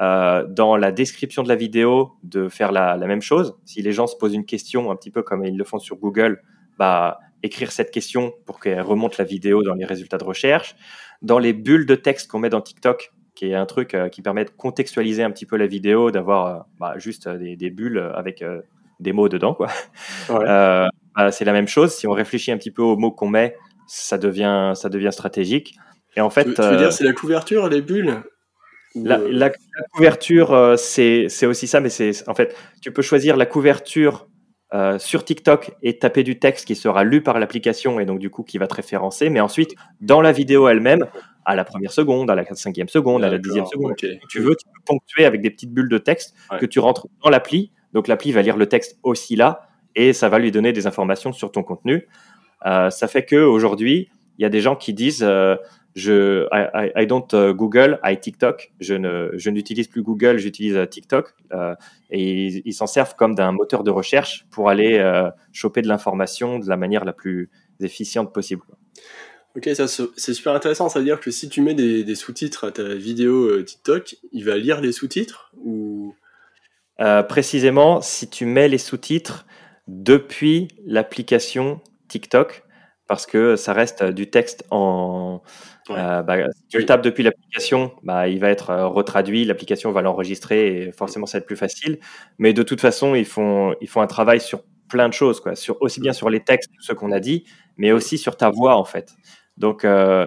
[0.00, 3.56] Euh, dans la description de la vidéo, de faire la, même chose.
[3.64, 5.96] Si les gens se posent une question, un petit peu comme ils le font sur
[5.96, 6.42] Google,
[6.78, 10.76] bah, écrire cette question pour qu'elle remonte la vidéo dans les résultats de recherche.
[11.22, 14.22] Dans les bulles de texte qu'on met dans TikTok, qui est un truc euh, qui
[14.22, 18.44] permet de contextualiser un petit peu la vidéo, d'avoir bah, juste des, bulles avec
[19.00, 19.54] des mots dedans.
[19.54, 19.68] quoi.
[21.18, 21.92] Bah, c'est la même chose.
[21.92, 23.56] Si on réfléchit un petit peu aux mots qu'on met,
[23.88, 25.74] ça devient, ça devient stratégique.
[26.16, 28.22] Et en fait, tu, veux dire, euh, c'est la couverture, les bulles?
[28.94, 29.50] La, la,
[29.92, 34.28] couverture, euh, c'est aussi ça, mais c'est en fait, tu peux choisir la couverture
[34.74, 38.28] euh, sur TikTok et taper du texte qui sera lu par l'application et donc du
[38.28, 39.30] coup qui va te référencer.
[39.30, 41.06] Mais ensuite, dans la vidéo elle-même,
[41.44, 44.66] à la première seconde, à la cinquième seconde, à la dixième seconde, tu veux, tu
[44.66, 47.72] peux ponctuer avec des petites bulles de texte que tu rentres dans l'appli.
[47.94, 51.32] Donc l'appli va lire le texte aussi là et ça va lui donner des informations
[51.32, 52.06] sur ton contenu.
[52.66, 55.56] Euh, ça fait que aujourd'hui, il y a des gens qui disent euh,
[55.94, 58.72] je I, don't euh, Google, I TikTok.
[58.80, 61.34] Je ne je n'utilise plus Google, j'utilise TikTok.
[62.10, 65.02] et ils s'en servent comme d'un moteur de recherche pour aller
[65.52, 68.62] choper de l'information de la manière la plus efficiente possible.
[69.56, 70.88] Ok, ça c'est super intéressant.
[70.88, 74.44] Ça veut dire que si tu mets des, des sous-titres à ta vidéo TikTok, il
[74.44, 76.14] va lire les sous-titres ou?
[77.28, 79.46] Précisément, si tu mets les sous-titres
[79.88, 82.64] depuis l'application TikTok
[83.08, 85.42] parce que ça reste du texte en.
[85.90, 89.90] Euh, bah, si tu le tapes depuis l'application, bah, il va être euh, retraduit, l'application
[89.90, 91.98] va l'enregistrer et forcément ça va être plus facile.
[92.38, 95.56] Mais de toute façon, ils font, ils font un travail sur plein de choses, quoi.
[95.56, 97.44] Sur, aussi bien sur les textes, ce qu'on a dit,
[97.78, 99.14] mais aussi sur ta voix en fait.
[99.56, 100.26] Donc, euh,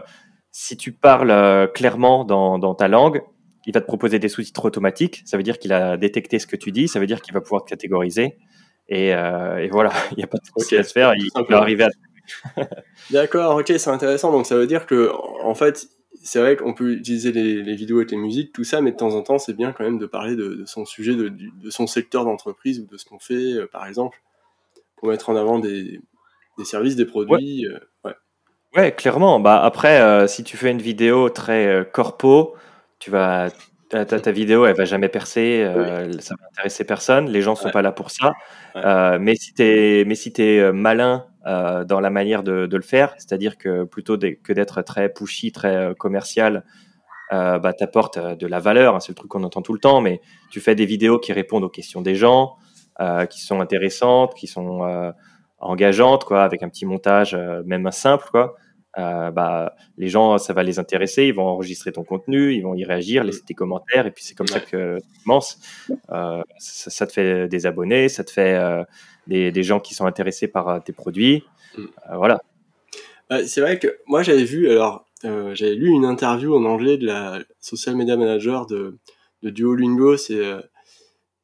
[0.52, 3.22] si tu parles clairement dans, dans ta langue,
[3.68, 5.22] il va te proposer des sous-titres automatiques.
[5.26, 6.88] Ça veut dire qu'il a détecté ce que tu dis.
[6.88, 8.38] Ça veut dire qu'il va pouvoir te catégoriser.
[8.90, 11.14] Et, euh, voilà, il n'y a pas de souci à se faire.
[11.16, 11.90] Il, peut arriver à.
[13.12, 14.32] D'accord, ok, c'est intéressant.
[14.32, 15.12] Donc ça veut dire que,
[15.44, 15.88] en fait,
[16.24, 19.16] c'est vrai qu'on peut utiliser les, vidéos avec les musiques, tout ça, mais de temps
[19.16, 22.80] en temps, c'est bien quand même de parler de, son sujet, de, son secteur d'entreprise
[22.80, 24.22] ou de ce qu'on fait, euh, par exemple,
[24.98, 26.00] pour mettre en avant des,
[26.64, 27.68] services, des produits.
[28.04, 28.12] Ouais.
[28.12, 28.14] Euh,
[28.78, 28.92] ouais.
[28.92, 29.40] clairement.
[29.40, 32.56] Bah après, si tu fais une vidéo très corpo,
[33.00, 33.50] tu vas
[33.92, 37.82] ta, vidéo, elle va jamais percer, euh, ça va intéresser personne, les gens sont pas
[37.82, 38.32] là pour ça.
[38.76, 40.72] Euh, mais si tu es, mais si es
[41.46, 45.94] euh, dans la manière de, le faire, c'est-à-dire que plutôt que d'être très pushy, très
[45.98, 46.64] commercial,
[47.32, 50.02] bah, tu apportes de la valeur, hein, c'est le truc qu'on entend tout le temps,
[50.02, 52.58] mais tu fais des vidéos qui répondent aux questions des gens,
[53.30, 55.14] qui sont intéressantes, qui sont
[55.60, 57.34] engageantes, quoi, avec un petit montage,
[57.66, 58.56] même simple, quoi.
[58.98, 62.76] Euh, bah, les gens, ça va les intéresser, ils vont enregistrer ton contenu, ils vont
[62.76, 65.58] y réagir, laisser tes commentaires, et puis c'est comme ça que tu commences.
[66.12, 68.84] Euh, ça, te fait des abonnés, ça te fait euh,
[69.28, 71.44] des, des, gens qui sont intéressés par tes produits.
[71.78, 71.86] Mm.
[72.16, 72.42] voilà.
[73.46, 77.40] c'est vrai que moi j'avais vu, alors j'avais lu une interview en anglais de la
[77.60, 78.98] social media manager de,
[79.44, 80.42] de Duolingo, c'est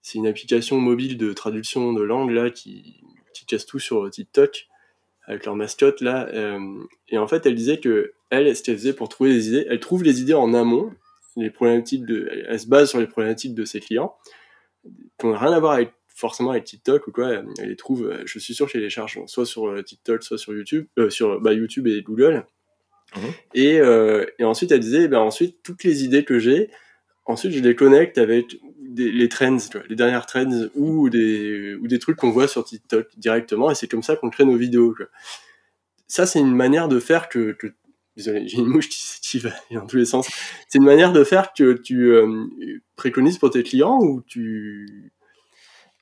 [0.02, 3.02] c'est une application mobile de traduction de langue là qui,
[3.34, 4.68] qui casse tout sur TikTok
[5.28, 6.28] avec leur mascotte là.
[6.34, 6.60] Euh,
[7.10, 9.80] et en fait, elle disait que elle, ce qu'elle faisait pour trouver des idées, elle
[9.80, 10.92] trouve les idées en amont,
[11.36, 14.16] les problématiques de, elle se base sur les problématiques de ses clients,
[15.20, 17.44] qui n'ont rien à voir avec forcément avec TikTok ou quoi.
[17.60, 20.54] Elle les trouve, je suis sûr qu'elle les charge soit sur euh, TikTok, soit sur
[20.54, 22.46] YouTube, euh, sur bah, YouTube et Google.
[23.16, 23.20] Mmh.
[23.54, 23.76] Et,
[24.40, 26.70] et, ensuite, elle disait, ben ensuite toutes les idées que j'ai,
[27.26, 28.60] ensuite je les connecte avec
[28.96, 33.72] les trends, les dernières trends ou des, ou des trucs qu'on voit sur TikTok directement,
[33.72, 34.94] et c'est comme ça qu'on crée nos vidéos.
[36.08, 37.56] Ça, c'est une manière de faire que,
[38.18, 40.28] désolé, j'ai une mouche qui, va dans tous les sens.
[40.68, 42.46] C'est une manière de faire que tu euh,
[42.98, 45.12] préconises pour tes clients ou tu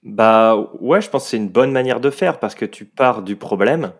[0.05, 3.23] bah ouais, je pense que c'est une bonne manière de faire parce que tu pars
[3.23, 3.91] du problème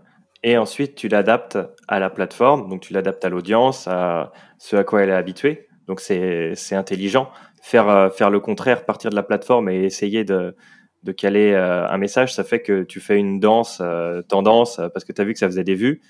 [0.44, 4.84] et ensuite tu l'adaptes à la plateforme, donc tu l'adaptes à l'audience, à ce à
[4.84, 5.68] quoi elle est habituée.
[5.88, 7.32] Donc c'est intelligent
[7.64, 10.56] faire, euh, faire le contraire, partir de la plateforme et essayer de,
[11.02, 13.82] de caler un message, ça fait que tu fais une danse
[14.28, 16.02] tendance parce que tu as vu que ça faisait des vues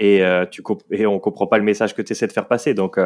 [0.00, 2.74] et, tu et on comprend pas le message que tu essaies de faire passer.
[2.74, 2.98] Donc,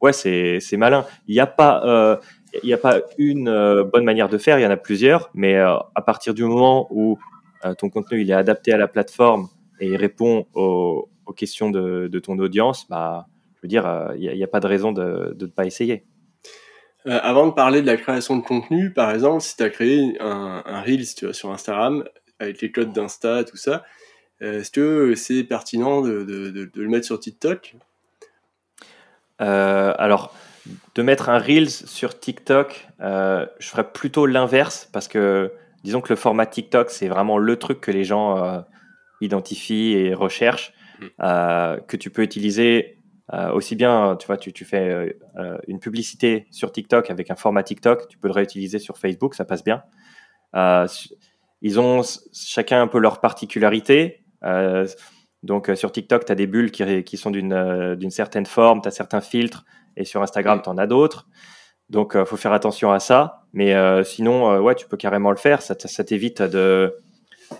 [0.00, 1.04] ouais, c'est malin.
[1.26, 2.20] Il n'y a pas
[2.62, 5.56] il n'y a pas une bonne manière de faire, il y en a plusieurs, mais
[5.56, 7.18] à partir du moment où
[7.78, 9.48] ton contenu il est adapté à la plateforme
[9.80, 14.20] et il répond aux, aux questions de, de, ton audience, bah, je veux dire, il
[14.20, 16.04] n'y a, a, pas de raison de ne pas essayer.
[17.06, 20.16] Euh, avant de parler de la création de contenu, par exemple, si tu as créé
[20.18, 22.04] un, un Reels tu vois, sur Instagram,
[22.40, 23.84] avec les codes d'Insta, tout ça,
[24.42, 27.76] euh, est-ce que c'est pertinent de, de, de, le mettre sur TikTok?
[29.40, 30.34] Euh, Alors,
[30.94, 35.52] de mettre un Reels sur TikTok, euh, je ferais plutôt l'inverse parce que
[35.84, 38.60] disons que le format TikTok, c'est vraiment le truc que les gens euh,
[39.20, 41.06] identifient et recherchent, mmh.
[41.86, 42.96] que tu peux utiliser
[43.34, 47.30] euh, aussi bien, tu vois, tu, tu fais euh, euh, une publicité sur TikTok avec
[47.30, 49.82] un format TikTok, tu peux le réutiliser sur Facebook, ça passe bien.
[51.62, 52.02] ils ont
[52.32, 54.24] chacun un peu leur particularité.
[55.42, 58.92] donc sur TikTok, tu as des bulles qui, qui sont d'une certaine forme, tu as
[58.92, 59.64] certains filtres,
[59.96, 61.26] et sur Instagram, tu en as d'autres.
[61.88, 63.44] Donc, il faut faire attention à ça.
[63.52, 65.62] Mais sinon, ouais, tu peux carrément le faire.
[65.62, 66.96] Ça, t'évite de,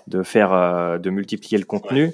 [0.08, 2.12] de faire, de multiplier le contenu.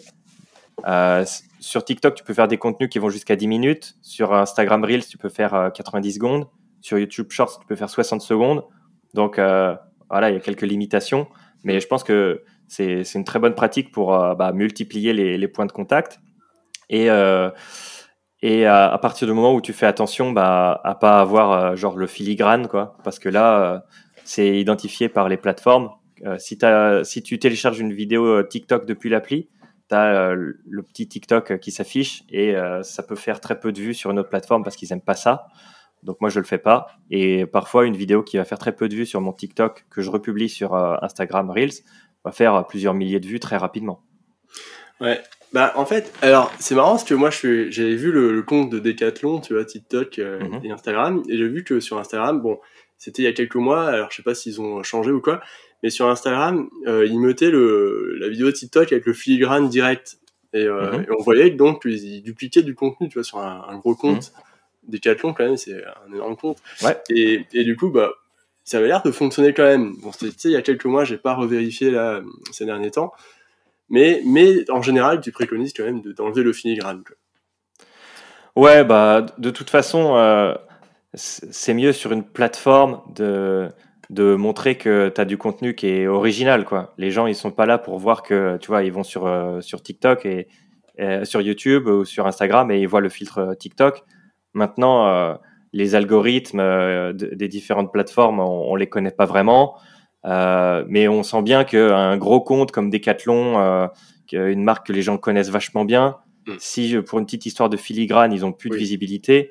[0.87, 1.25] Euh,
[1.61, 3.95] sur TikTok, tu peux faire des contenus qui vont jusqu'à 10 minutes.
[4.03, 6.49] Sur Instagram Reels, tu peux faire 90 euh, secondes.
[6.81, 8.65] Sur YouTube Shorts, tu peux faire 60 secondes.
[9.15, 9.75] Donc euh,
[10.11, 11.29] voilà, il y a quelques limitations.
[11.65, 15.67] Mais je pense que c'est une très bonne pratique pour bah, multiplier les, les, points
[15.67, 16.19] de contact.
[16.89, 17.09] Et,
[18.43, 22.07] et à, partir du moment où tu fais attention bah, à pas avoir genre le
[22.07, 23.85] filigrane, quoi, parce que là,
[24.25, 25.91] c'est identifié par les plateformes.
[26.39, 29.49] si, as, si tu télécharges une vidéo TikTok depuis l'appli,
[29.93, 33.95] euh, le petit TikTok qui s'affiche et euh, ça peut faire très peu de vues
[33.95, 35.49] sur une autre plateforme parce qu'ils n'aiment pas ça.
[36.03, 36.87] Donc moi je le fais pas.
[37.11, 40.03] Et parfois une vidéo qui va faire très peu de vues sur mon TikTok que
[40.03, 41.83] je republie sur euh, Instagram Reels
[42.25, 44.03] va faire plusieurs milliers de vues très rapidement.
[45.01, 45.21] Ouais.
[45.53, 49.41] Bah en fait, alors c'est marrant parce que moi j'avais vu le, compte de Decathlon,
[49.41, 50.61] tu vois, TikTok mhm.
[50.65, 52.59] et Instagram, et j'ai vu que sur Instagram, bon,
[52.97, 55.43] c'était il y a quelques mois, alors je sais pas s'ils ont changé ou quoi,
[55.83, 60.19] mais sur Instagram, euh, ils mettaient le, la vidéo de TikTok avec le filigrane direct.
[60.55, 61.03] Et, euh, mhm.
[61.03, 63.95] et on voyait que donc ils dupliquaient du contenu, tu vois, sur un, un gros
[63.95, 64.33] compte.
[64.33, 64.93] Mhm.
[64.93, 66.59] Decathlon, quand même, c'est un énorme compte.
[66.83, 66.97] Ouais.
[67.11, 68.13] Et, et du coup, bah,
[68.65, 69.97] ça avait l'air de fonctionner quand même.
[70.03, 72.21] Bon, c'était il y a quelques mois, j'ai pas revérifié là
[72.53, 73.13] ces derniers temps.
[73.93, 74.23] Mais,
[74.71, 77.05] en général, tu préconises quand même d'enlever le filigrane.
[78.57, 80.55] Ouais, bah, de toute façon, euh,
[81.15, 86.65] c'est mieux sur une plateforme de montrer que tu as du contenu qui est original
[86.65, 86.93] quoi.
[86.99, 89.61] Les gens ils sont pas là pour voir que tu vois, ils vont sur euh,
[89.61, 90.49] TikTok et,
[91.25, 94.05] sur YouTube ou sur Instagram et ils voient le filtre euh, TikTok.
[94.53, 95.35] Maintenant euh,
[95.73, 99.79] les algorithmes des différentes plateformes, on, les connaît pas vraiment,
[100.25, 103.89] mais on sent bien qu'un gros compte comme Decathlon,
[104.33, 106.53] une marque que les gens connaissent vachement bien, mm.
[106.59, 109.51] si pour une petite histoire de filigrane, ils ont plus de visibilité,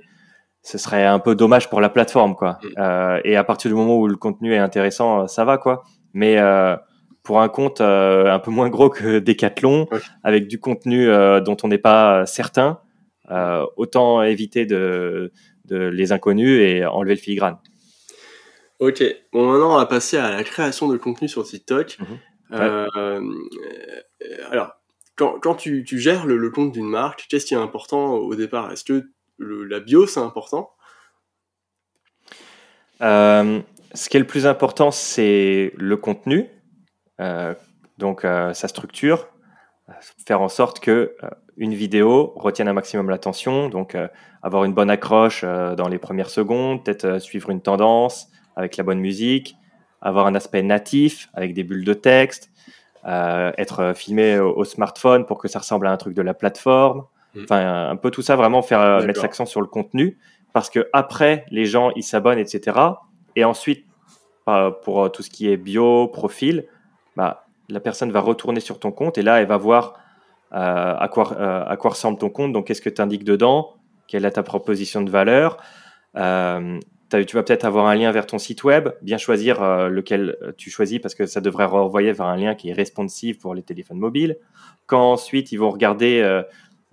[0.64, 2.60] ce serait un peu dommage pour la plateforme, quoi.
[2.64, 2.68] Mm.
[2.78, 5.84] Euh, et à partir du moment où le contenu est intéressant, euh, ça va, quoi.
[6.14, 6.76] Mais euh,
[7.24, 9.88] pour un compte euh, un peu moins gros que Decathlon,
[10.24, 12.80] avec du contenu euh, dont on n'est pas certain,
[13.78, 15.32] autant éviter de,
[15.64, 17.58] de, les inconnus et enlever le filigrane.
[18.82, 19.04] Ok.
[19.32, 21.98] Bon, maintenant, on va passer à la création de contenu sur TikTok.
[22.00, 23.30] Mhm.
[24.50, 24.74] alors,
[25.16, 28.34] quand, quand tu, tu, gères le, le compte d'une marque, qu'est-ce qui est important au
[28.34, 28.72] départ?
[28.72, 30.72] Est-ce que la bio, c'est important?
[33.02, 33.62] Euh,
[33.94, 36.50] Ce qui est le plus important, c'est le contenu,
[37.20, 37.54] euh,
[38.00, 39.28] donc euh, sa structure,
[40.26, 41.16] faire en sorte que
[41.58, 43.96] une vidéo retienne un maximum l'attention, donc
[44.42, 49.00] avoir une bonne accroche dans les premières secondes, peut-être suivre une tendance avec la bonne
[49.00, 49.56] musique,
[50.02, 52.50] avoir un aspect natif avec des bulles de texte,
[53.06, 57.06] être filmé au, smartphone pour que ça ressemble à un truc de la plateforme.
[57.36, 57.44] Mm.
[57.44, 60.18] Enfin, un peu tout ça, vraiment faire euh, mettre l'accent sur le contenu,
[60.54, 62.78] parce que après, les gens ils s'abonnent, etc.
[63.36, 63.86] Et ensuite,
[64.84, 66.66] pour euh, tout ce qui est bio, profil,
[67.16, 69.94] bah, la personne va retourner sur ton compte et là, elle va voir
[70.54, 72.52] euh, à, quoi, à quoi ressemble ton compte.
[72.52, 73.76] Donc, qu'est-ce que tu indiques dedans?
[74.08, 75.58] Quelle est ta proposition de valeur?
[77.12, 80.98] Tu vas peut-être avoir un lien vers ton site web, bien choisir lequel tu choisis
[81.00, 84.38] parce que ça devrait renvoyer vers un lien qui est responsive pour les téléphones mobiles.
[84.86, 86.44] Quand ensuite ils vont regarder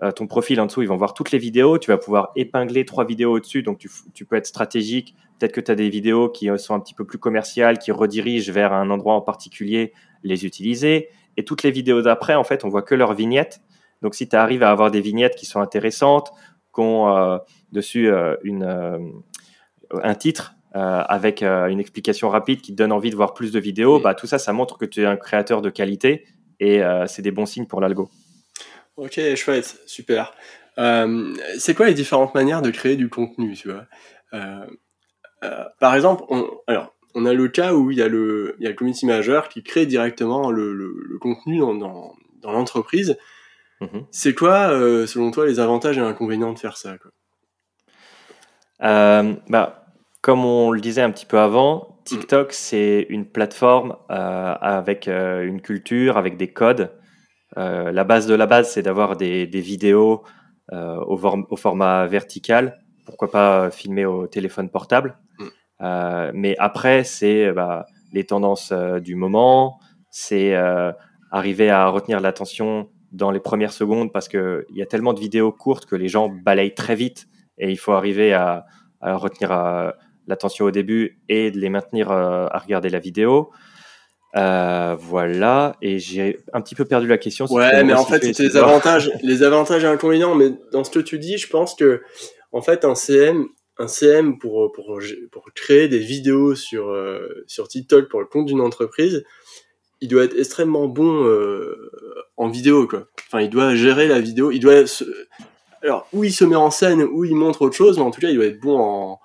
[0.02, 1.78] euh, ton profil en dessous, ils vont voir toutes les vidéos.
[1.78, 3.62] Tu vas pouvoir épingler trois vidéos au-dessus.
[3.62, 5.16] Donc, tu, tu, peux être stratégique.
[5.38, 8.52] Peut-être que tu as des vidéos qui sont un petit peu plus commerciales, qui redirigent
[8.52, 9.92] vers un endroit en particulier,
[10.22, 11.08] les utiliser.
[11.36, 13.60] Et toutes les vidéos d'après, en fait, on voit que leurs vignettes.
[14.02, 16.30] Donc, si tu arrives à avoir des vignettes qui sont intéressantes,
[16.72, 17.38] qui ont euh,
[17.72, 18.62] dessus euh, une,
[19.90, 23.98] un titre avec une explication rapide qui te donne envie de voir plus de vidéos,
[23.98, 26.26] bah, tout ça, ça montre que tu es un créateur de qualité
[26.60, 28.10] et c'est des bons signes pour l'algo.
[28.96, 30.34] Ok, chouette, super.
[30.76, 33.86] c'est quoi les différentes manières de créer du contenu, tu vois?
[35.80, 38.66] Par exemple, on, alors, on a le cas où il y a le, il y
[38.66, 43.16] a le community manager qui crée directement le, le, contenu dans, dans, dans l'entreprise.
[43.80, 44.06] Mhm.
[44.10, 47.10] C'est quoi, euh, selon toi, les avantages et inconvénients de faire ça quoi?
[48.82, 49.86] Euh, bah,
[50.20, 55.60] Comme on le disait un petit peu avant, TikTok, c'est une plateforme euh, avec une
[55.60, 56.90] culture, avec des codes.
[57.56, 60.22] la base de la base, c'est d'avoir des, des, vidéos
[60.72, 61.20] au,
[61.50, 62.78] au, format vertical.
[63.04, 65.18] Pourquoi pas filmer au téléphone portable.
[65.80, 69.78] Euh, mais après, c'est bah, les tendances euh, du moment,
[70.10, 70.92] c'est euh,
[71.30, 75.52] arriver à retenir l'attention dans les premières secondes parce qu'il y a tellement de vidéos
[75.52, 78.64] courtes que les gens balayent très vite et il faut arriver à,
[79.00, 79.50] à retenir
[80.26, 83.50] l'attention au début et de les maintenir à regarder la vidéo.
[84.36, 87.46] Euh, voilà, et j'ai un petit peu perdu la question.
[87.46, 90.34] ouais, mais en fait, c'est les avantages, les avantages et inconvénients.
[90.34, 92.02] Mais dans ce que tu dis, je pense que,
[92.52, 93.46] en fait, un CM,
[93.78, 95.00] un CM pour, pour,
[95.32, 99.24] pour créer des vidéos sur, euh, sur TikTok pour le compte d'une entreprise,
[100.00, 101.90] il doit être extrêmement bon euh,
[102.36, 103.08] en vidéo, quoi.
[103.26, 105.04] Enfin, il doit gérer la vidéo, il doit se...
[105.82, 108.20] Alors, où il se met en scène, où il montre autre chose, mais en tout
[108.20, 109.20] cas, il doit être bon en,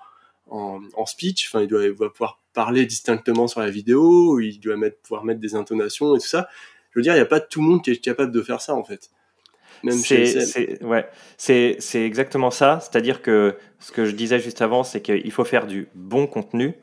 [0.50, 1.82] en, en speech, enfin, il doit,
[2.12, 6.26] pouvoir parler distinctement sur la vidéo, il doit mettre, pouvoir mettre des intonations et tout
[6.26, 6.48] ça.
[6.92, 8.60] Je veux dire, il n'y a pas tout le monde qui est capable de faire
[8.60, 9.10] ça, en fait.
[9.90, 12.78] C'est ouais, c'est exactement ça.
[12.80, 16.74] C'est-à-dire que ce que je disais juste avant, c'est qu'il faut faire du bon contenu.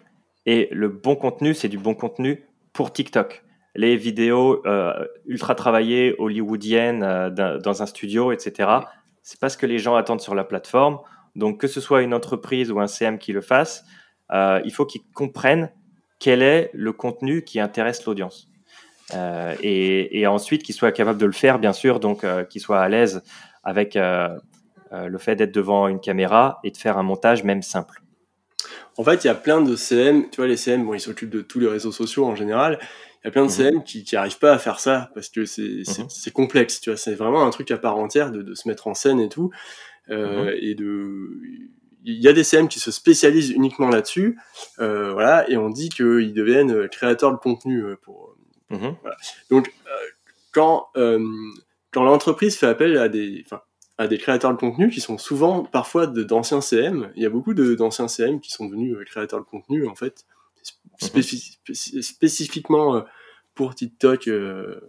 [0.46, 2.44] Et le bon contenu, c'est du bon contenu
[2.74, 3.44] pour TikTok.
[3.76, 8.70] Les vidéos euh, ultra travaillées, hollywoodiennes, euh, dans un studio, etc.,
[9.22, 11.00] c'est pas ce que les gens attendent sur la plateforme.
[11.36, 13.86] Donc, que ce soit une entreprise ou un CM qui le fasse,
[14.34, 15.72] euh, il faut qu'ils comprennent
[16.20, 18.50] quel est le contenu qui intéresse l'audience.
[19.14, 22.80] Euh, et, ensuite qu'il soit capable de le faire, bien sûr, donc euh, qu'il soit
[22.80, 23.24] à l'aise
[23.64, 28.02] avec le fait d'être devant une caméra et de faire un montage même simple.
[28.98, 31.30] En fait, il y a plein de CM, tu vois, les CM, bon, ils s'occupent
[31.30, 32.80] de tous les réseaux sociaux en général.
[33.24, 33.84] Il y a plein de CM mhm.
[33.84, 36.34] qui n'arrivent pas à faire ça parce que c'est mhm.
[36.34, 36.98] complexe, tu vois.
[36.98, 39.52] C'est vraiment un truc à part entière de, de, se mettre en scène et tout.
[40.10, 40.58] Euh, mhm.
[40.60, 41.40] Et de,
[42.04, 44.40] il y a des CM qui se spécialisent uniquement là-dessus,
[44.80, 48.32] euh, voilà, et on dit qu'ils deviennent créateurs de contenu pour.
[49.50, 49.90] Donc, euh,
[50.52, 51.20] quand, euh,
[51.92, 53.46] quand l'entreprise fait appel à des,
[53.98, 57.54] à des créateurs de contenu qui sont souvent parfois d'anciens CM, il y a beaucoup
[57.54, 60.26] d'anciens CM qui sont devenus euh, créateurs de contenu, en fait,
[61.02, 62.02] mhm.
[62.02, 63.04] spécifiquement
[63.56, 64.30] pour TikTok,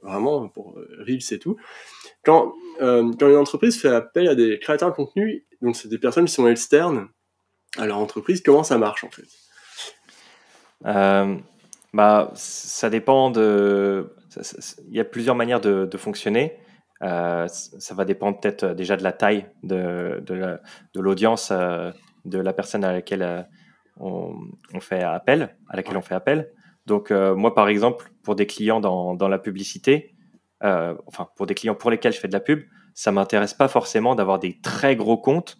[0.03, 1.57] vraiment, pour Reels et tout.
[2.25, 6.27] Quand, quand une entreprise fait appel à des créateurs de contenu, donc c'est des personnes
[6.27, 7.09] qui sont externes
[7.79, 9.27] à leur entreprise, comment ça marche en fait?
[11.95, 14.15] Bah, ça dépend de.
[14.89, 16.59] Il y a plusieurs manières de, de fonctionner.
[17.03, 21.91] Euh, ça va dépendre peut-être déjà de la taille de, de l'audience euh,
[22.25, 23.43] de la personne à laquelle euh,
[23.99, 24.35] on,
[24.75, 26.51] on, fait appel, à laquelle on fait appel.
[26.87, 30.15] Donc euh, moi par exemple pour des clients dans, dans la publicité,
[30.65, 32.63] euh, enfin pour des clients pour lesquels je fais de la pub,
[32.95, 35.59] ça m'intéresse pas forcément d'avoir des très gros comptes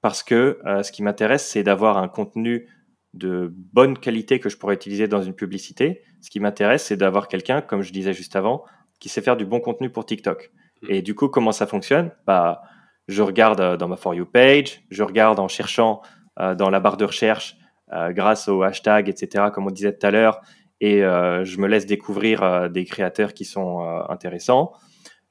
[0.00, 2.68] parce que ce qui m'intéresse c'est d'avoir un contenu
[3.14, 6.02] de bonne qualité que je pourrais utiliser dans une publicité.
[6.20, 8.64] Ce qui m'intéresse, c'est d'avoir quelqu'un, comme je disais juste avant,
[9.00, 10.50] qui sait faire du bon contenu pour TikTok.
[10.82, 10.86] Hmm.
[10.90, 12.12] Et du coup, comment ça fonctionne?
[12.26, 12.62] Bah,
[13.08, 16.02] Je regarde euh, dans ma For You page, je regarde en cherchant
[16.40, 17.67] euh, dans la barre de recherche euh,
[18.10, 20.40] grâce au hashtag, etc., comme on disait tout à l'heure,
[20.80, 24.72] et je me laisse découvrir des créateurs qui sont intéressants.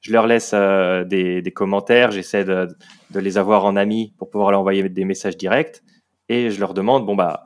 [0.00, 2.68] Je leur laisse des, commentaires, j'essaie de,
[3.14, 5.82] les avoir en amis pour pouvoir leur envoyer des messages directs,
[6.28, 7.44] et je leur demande, bon, bah,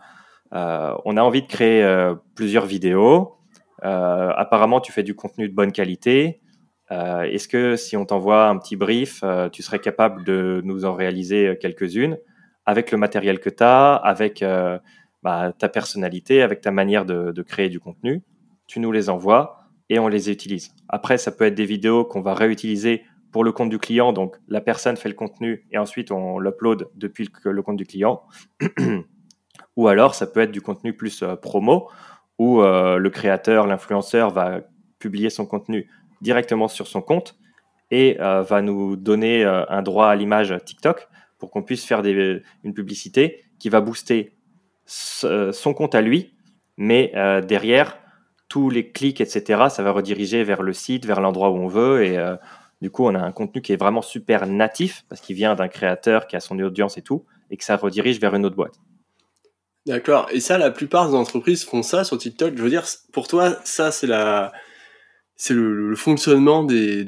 [0.54, 3.36] euh, on a envie de créer euh, plusieurs vidéos.
[3.84, 6.40] Euh, apparemment, tu fais du contenu de bonne qualité.
[6.90, 11.56] Est-ce que si on t'envoie un petit brief, tu serais capable de nous en réaliser
[11.58, 12.18] quelques-unes
[12.66, 14.44] avec le matériel que tu as, avec
[15.22, 18.22] bah, ta personnalité, avec ta manière de, créer du contenu
[18.66, 20.74] Tu nous les envoies et on les utilise.
[20.88, 24.12] Après, ça peut être des vidéos qu'on va réutiliser pour le compte du client.
[24.12, 28.22] Donc, la personne fait le contenu et ensuite on l'upload depuis le compte du client.
[29.76, 31.88] Ou alors, ça peut être du contenu plus euh, promo,
[32.38, 34.60] où euh, le créateur, l'influenceur va
[34.98, 35.88] publier son contenu
[36.20, 37.38] directement sur son compte
[37.90, 41.08] et euh, va nous donner un droit à l'image TikTok
[41.38, 44.34] pour qu'on puisse faire une publicité qui va booster
[44.92, 46.34] son compte à lui,
[46.76, 47.12] mais
[47.46, 47.98] derrière,
[48.48, 52.04] tous les clics, etc., ça va rediriger vers le site, vers l'endroit où on veut.
[52.04, 52.18] Et
[52.82, 55.68] du coup, on a un contenu qui est vraiment super natif parce qu'il vient d'un
[55.68, 58.74] créateur qui a son audience et tout, et que ça redirige vers une autre boîte.
[59.86, 60.28] D'accord.
[60.32, 62.56] Et ça, la plupart des entreprises font ça sur TikTok.
[62.56, 64.52] Je veux dire, pour toi, ça, c'est la,
[65.36, 67.04] c'est le, fonctionnement des,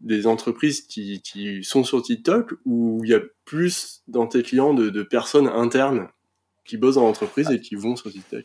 [0.00, 4.74] des entreprises qui, qui, sont sur TikTok ou il y a plus dans tes clients
[4.74, 6.08] de, personnes internes?
[6.64, 8.44] Qui bossent dans l'entreprise et qui vont sur TikTok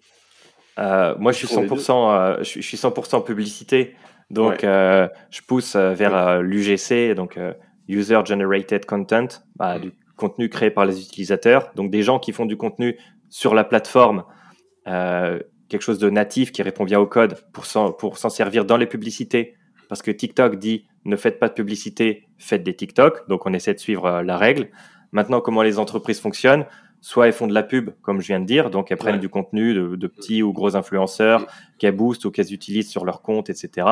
[0.77, 3.95] euh, Moi, je suis 100%, euh, je, suis 100% publicité.
[4.29, 7.39] Donc, euh, je pousse vers l'UGC, donc
[7.87, 9.81] User Generated Content, bah, mm.
[9.81, 11.71] du contenu créé par les utilisateurs.
[11.75, 12.97] Donc, des gens qui font du contenu
[13.29, 14.23] sur la plateforme,
[14.87, 15.39] euh,
[15.69, 19.55] quelque chose de natif qui répond bien au code pour s'en, servir dans les publicités.
[19.87, 23.27] Parce que TikTok dit ne faites pas de publicité, faites des TikTok.
[23.29, 24.69] Donc on essaie de suivre euh, la règle.
[25.11, 26.65] Maintenant, comment les entreprises fonctionnent?
[27.01, 29.29] Soit elles font de la pub, comme je viens de dire, donc elles prennent du
[29.29, 31.47] contenu de, petits ou gros influenceurs
[31.77, 33.87] qu'elles boostent ou qu'elles utilisent sur leur compte, etc.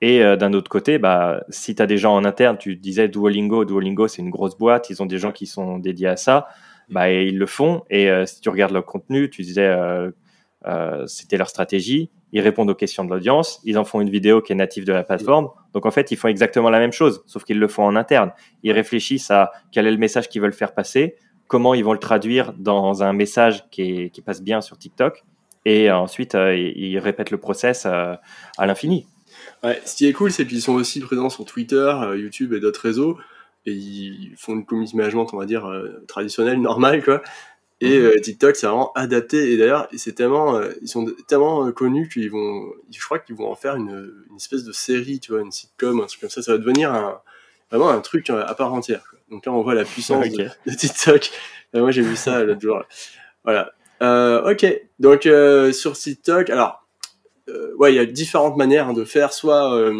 [0.00, 3.08] Et euh, d'un autre côté, bah, si tu as des gens en interne, tu disais
[3.08, 6.48] Duolingo, Duolingo c'est une grosse boîte, ils ont des gens qui sont dédiés à ça
[6.88, 7.82] bah, ils le font.
[7.90, 12.10] Et euh, si tu regardes leur contenu, tu disais, euh, c'était leur stratégie.
[12.32, 13.60] Ils répondent aux questions de l'audience.
[13.64, 15.48] Ils en font une vidéo qui est native de la plateforme.
[15.72, 18.32] Donc en fait, ils font exactement la même chose, sauf qu'ils le font en interne.
[18.62, 21.16] Ils réfléchissent à quel est le message qu'ils veulent faire passer,
[21.48, 25.24] comment ils vont le traduire dans un message qui, qui passe bien sur TikTok.
[25.64, 28.20] Et ensuite, ils répètent le process à
[28.58, 29.06] l'infini.
[29.62, 32.82] Ouais, ce qui est cool, c'est qu'ils sont aussi présents sur Twitter, YouTube et d'autres
[32.82, 33.18] réseaux
[33.66, 37.22] et ils font une community management, on va dire, euh, traditionnelle, normale, quoi.
[37.80, 38.04] Et mhm.
[38.04, 39.52] euh, TikTok, c'est vraiment adapté.
[39.52, 43.50] Et d'ailleurs, c'est tellement, euh, ils sont tellement connus qu'ils vont, je crois qu'ils vont
[43.50, 46.42] en faire une, une, espèce de série, tu vois, une sitcom, un truc comme ça.
[46.42, 47.20] Ça va devenir un,
[47.70, 49.04] vraiment un truc à part entière.
[49.08, 49.18] Quoi.
[49.34, 51.30] Donc là, on voit la puissance de, TikTok.
[51.74, 52.82] moi, j'ai vu ça l'autre jour.
[53.44, 53.72] Voilà.
[54.02, 54.66] Euh, ok.
[54.98, 55.28] Donc
[55.74, 56.86] sur TikTok, alors,
[57.78, 59.32] ouais, il y a différentes manières hein, de faire.
[59.32, 59.90] Soit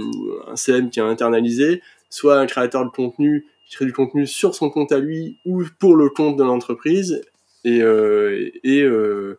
[0.47, 4.71] un CM qui est internalisé, soit un créateur de contenu crée du contenu sur son
[4.71, 7.23] compte à lui ou pour le compte de l'entreprise
[7.65, 9.39] et euh, et, euh,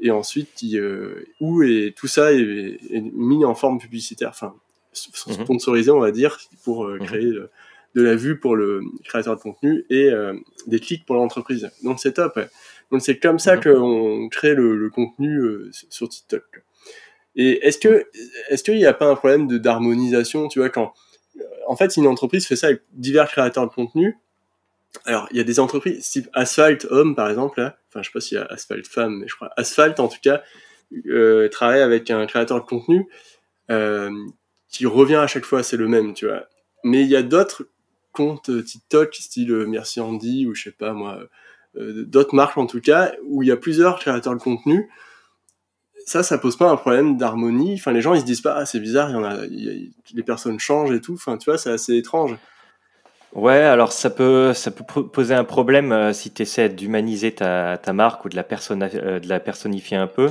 [0.00, 4.54] et ensuite euh, où et tout ça est, mis en forme publicitaire enfin
[5.26, 5.44] mhm.
[5.44, 6.98] sponsorisé on va dire pour mhm.
[7.00, 7.32] créer
[7.94, 10.10] de la vue pour le créateur de contenu et
[10.66, 12.38] des clics pour l'entreprise donc c'est top
[12.90, 13.62] donc c'est comme ça mhm.
[13.62, 15.40] qu'on crée le, contenu
[15.72, 16.44] sur TikTok
[17.36, 18.06] et est-ce que
[18.48, 20.92] est-ce qu'il n'y a pas un problème de d'harmonisation tu vois quand
[21.70, 24.18] en fait, une entreprise fait ça avec divers créateurs de contenu,
[25.04, 28.12] alors il y a des entreprises type Asphalt Homme par exemple, là, enfin je sais
[28.12, 30.42] pas s'il y a Asphalt Femme, mais je crois Asphalt en tout cas
[31.06, 33.06] euh, travaille avec un créateur de contenu
[33.70, 34.10] euh,
[34.68, 36.48] qui revient à chaque fois, c'est le même, tu vois.
[36.82, 37.68] Mais il y a d'autres
[38.12, 41.20] comptes TikTok style Merci Andy ou je sais pas moi,
[41.76, 44.88] euh, d'autres marques en tout cas où il y a plusieurs créateurs de contenu
[46.06, 47.74] ça, ça pose pas un problème d'harmonie.
[47.74, 50.58] Enfin, les gens, ils se disent pas, ah, c'est bizarre, y en a, les personnes
[50.58, 51.14] changent et tout.
[51.14, 52.36] Enfin, tu vois, c'est assez étrange.
[53.32, 57.78] Ouais, alors ça peut, ça peut poser un problème euh, si tu essaies d'humaniser ta,
[57.78, 60.28] ta, marque ou de la, personne, euh, de la personnifier un peu.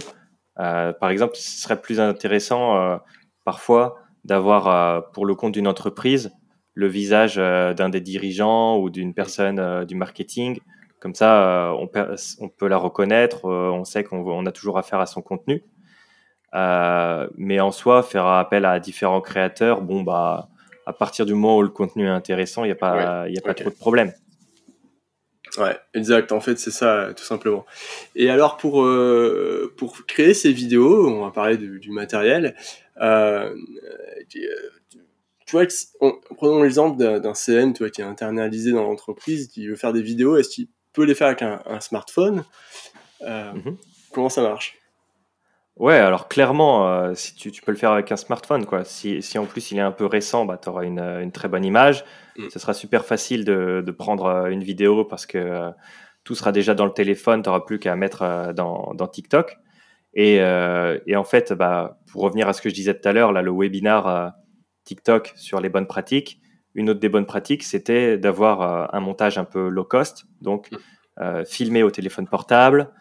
[0.60, 3.00] Euh, par exemple, ce serait plus intéressant
[3.46, 6.32] parfois d'avoir pour le compte d'une entreprise
[6.80, 10.60] le visage d'un des dirigeants ou d'une personne du marketing
[11.00, 11.90] comme ça, euh, on,
[12.40, 15.64] on, peut la reconnaître, euh, on sait qu'on a toujours affaire à son contenu.
[16.54, 20.50] Euh, mais en soi, faire appel à différents créateurs, bon, bah,
[20.86, 23.54] à partir du moment où le contenu est intéressant, il n'y a pas, a pas
[23.54, 24.12] trop de problème.
[25.58, 26.32] Ouais, exact.
[26.32, 27.66] En fait, c'est ça, tout simplement.
[28.16, 28.86] Et alors, pour,
[29.78, 32.56] pour créer ces vidéos, on va parler du, matériel.
[35.50, 35.66] Tu vois,
[36.38, 40.04] prenons l'exemple d'un CM tu vois, qui est internalisé dans l'entreprise, qui veut faire des
[40.04, 40.38] vidéos.
[40.38, 42.44] Est-ce qu'il peut les faire avec un, smartphone?
[43.24, 43.78] Euh, mhm.
[44.14, 44.78] Comment ça marche?
[45.76, 48.86] Ouais, alors clairement, euh, si tu, peux le faire avec un smartphone, quoi.
[48.86, 51.48] Si, si en plus il est un peu récent, bah, tu auras une, une, très
[51.48, 52.06] bonne image.
[52.38, 52.50] Mm.
[52.52, 55.72] Ce sera super facile de, de, prendre euh, une vidéo parce que
[56.26, 59.58] tout sera déjà dans le téléphone, tu n'auras plus qu'à mettre dans, dans, TikTok.
[60.14, 63.32] Et, et, en fait, bah, pour revenir à ce que je disais tout à l'heure,
[63.32, 64.34] là, le webinar
[64.84, 66.42] TikTok sur les bonnes pratiques,
[66.76, 70.72] une autre des bonnes pratiques, c'était d'avoir euh, un montage un peu low cost, donc
[70.72, 70.78] mm.
[71.22, 72.92] euh, filmé au téléphone portable,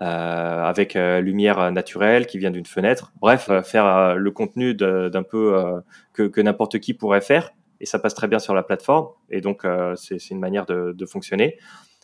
[0.00, 3.12] euh, avec lumière naturelle qui vient d'une fenêtre.
[3.20, 7.50] Bref, faire le contenu d'un peu que, n'importe qui pourrait faire,
[7.80, 9.08] et ça passe très bien sur la plateforme.
[9.28, 9.66] Et donc,
[9.96, 11.58] c'est une manière de, de fonctionner.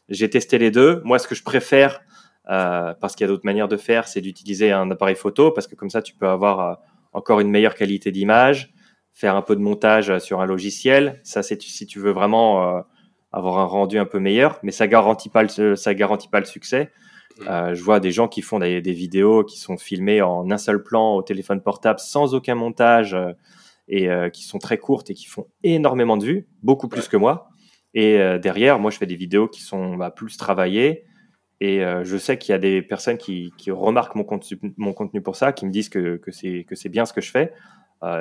[0.08, 1.02] J'ai testé les deux.
[1.04, 2.00] Moi, ce que je préfère,
[2.46, 5.76] parce qu'il y a d'autres manières de faire, c'est d'utiliser un appareil photo, parce que
[5.76, 6.80] comme ça, tu peux avoir
[7.12, 8.73] encore une meilleure qualité d'image
[9.14, 11.20] faire un peu de montage sur un logiciel.
[11.22, 12.80] Ça, c'est si tu veux vraiment euh,
[13.32, 16.46] avoir un rendu un peu meilleur, mais ça garantit pas le, ça garantit pas le
[16.46, 16.90] succès.
[17.38, 17.48] Mmh.
[17.48, 20.82] Euh, je vois des gens qui font des, vidéos qui sont filmées en un seul
[20.82, 23.32] plan au téléphone portable sans aucun montage euh,
[23.86, 27.50] et qui sont très courtes et qui font énormément de vues, beaucoup plus que moi.
[27.92, 31.04] Et derrière, moi, je fais des vidéos qui sont bah, plus travaillées
[31.60, 35.36] Et je sais qu'il y a des personnes qui, remarquent mon contenu, mon contenu pour
[35.36, 37.52] ça, qui me disent que, que c'est bien ce que je fais,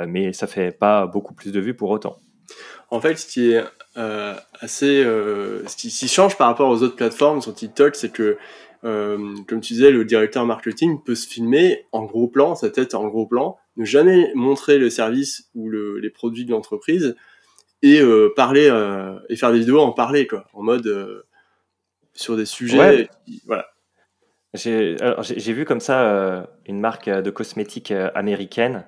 [0.08, 2.18] mais ça fait pas beaucoup plus de vues pour autant.
[2.90, 3.64] En fait, ce qui est
[3.96, 8.38] assez, ce qui, change par rapport aux autres plateformes sur TikTok, c'est que
[8.82, 13.08] comme tu disais, le directeur marketing peut se filmer en gros plan, sa tête en
[13.08, 17.16] gros plan, ne jamais montrer le service ou les produits de l'entreprise
[17.82, 18.02] et
[18.36, 18.68] parler
[19.30, 21.24] et faire des vidéos en parler quoi, en mode
[22.14, 23.10] sur des sujets.
[23.46, 23.68] voilà.
[24.54, 28.86] J'ai vu comme ça euh, une marque de cosmétiques euh, américaine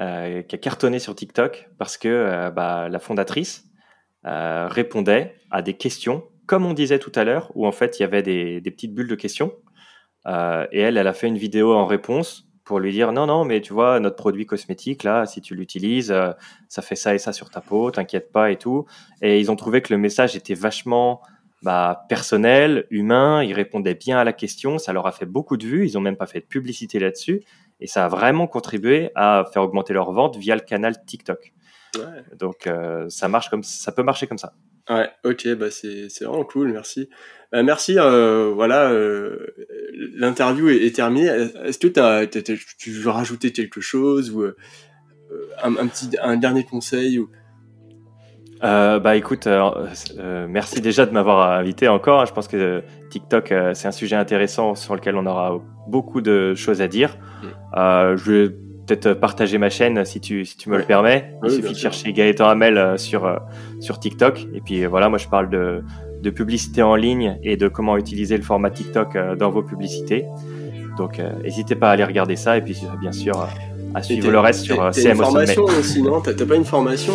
[0.00, 3.64] euh, qui a cartonné sur TikTok parce que bah, la fondatrice
[4.24, 8.04] répondait à des questions, comme on disait tout à l'heure, où en fait il y
[8.04, 9.52] avait des, petites bulles de questions.
[10.26, 13.60] et elle, elle a fait une vidéo en réponse pour lui dire non, non, mais
[13.62, 16.14] tu vois, notre produit cosmétique, là, si tu l'utilises,
[16.68, 18.84] ça fait ça et ça sur ta peau, t'inquiète pas et tout.
[19.22, 21.22] Et ils ont trouvé que le message était vachement
[21.62, 25.66] bah, personnel, humain, ils répondaient bien à la question, ça leur a fait beaucoup de
[25.66, 27.42] vues, ils n'ont même pas fait de publicité là-dessus,
[27.80, 31.52] et ça a vraiment contribué à faire augmenter leur vente via le canal TikTok.
[32.38, 34.54] Donc euh, ça marche comme ça peut marcher comme ça.
[34.88, 37.08] Ouais, ok, bah c'est vraiment cool, merci.
[37.52, 39.46] Bah, merci, euh, voilà, euh,
[40.14, 41.26] l'interview est, terminée.
[41.64, 41.88] Est-ce que
[42.78, 47.30] tu veux rajouter quelque chose ou un, un, petit un dernier conseil ou
[48.62, 49.70] euh, bah écoute, euh,
[50.18, 52.26] euh, merci déjà de m'avoir invité encore.
[52.26, 55.58] Je pense que TikTok, c'est un sujet intéressant sur lequel on aura
[55.88, 57.16] beaucoup de choses à dire.
[57.42, 58.16] Mm.
[58.16, 58.48] je vais
[58.86, 61.34] peut-être partager ma chaîne si tu, si tu me le permets.
[61.44, 63.40] Il suffit de chercher Gaëtan Hamel sur,
[63.80, 64.46] sur TikTok.
[64.52, 65.82] Et puis voilà, moi je parle de,
[66.22, 70.26] de publicité en ligne et de comment utiliser le format TikTok dans vos publicités.
[70.98, 73.46] Donc n'hésitez pas à aller regarder ça et puis bien sûr
[73.94, 76.20] à suivre le reste sur CMO Une formation aussi, non?
[76.20, 77.14] T'as pas une formation?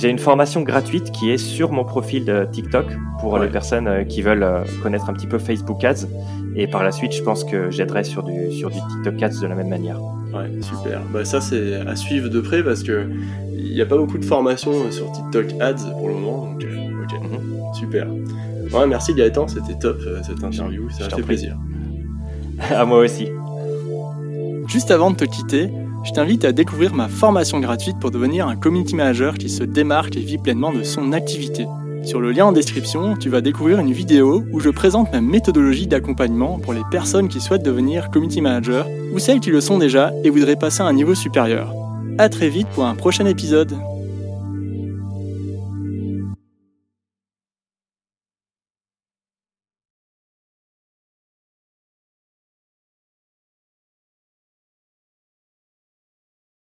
[0.00, 2.86] J'ai une formation gratuite qui est sur mon profil de TikTok
[3.20, 6.06] pour les personnes euh, qui veulent euh, connaître un petit peu Facebook Ads.
[6.54, 9.46] Et par la suite, je pense que j'aiderai sur du, sur du TikTok Ads de
[9.46, 10.00] la même manière.
[10.34, 11.00] Ouais, super.
[11.12, 13.08] Bah, ça, c'est à suivre de près parce que
[13.52, 16.52] il n'y a pas beaucoup de formations sur TikTok Ads pour le moment.
[16.52, 17.74] Donc, euh, ok, mhm.
[17.74, 18.06] super.
[18.72, 20.90] Ouais, merci Gaëtan, c'était top cette interview.
[20.90, 21.56] Ça a fait plaisir.
[22.70, 23.28] à moi aussi.
[24.66, 25.70] Juste avant de te quitter,
[26.06, 30.16] je t'invite à découvrir ma formation gratuite pour devenir un community manager qui se démarque
[30.16, 31.66] et vit pleinement de son activité.
[32.04, 35.88] Sur le lien en description, tu vas découvrir une vidéo où je présente ma méthodologie
[35.88, 40.12] d'accompagnement pour les personnes qui souhaitent devenir community manager ou celles qui le sont déjà
[40.22, 41.74] et voudraient passer à un niveau supérieur.
[42.18, 43.76] A très vite pour un prochain épisode.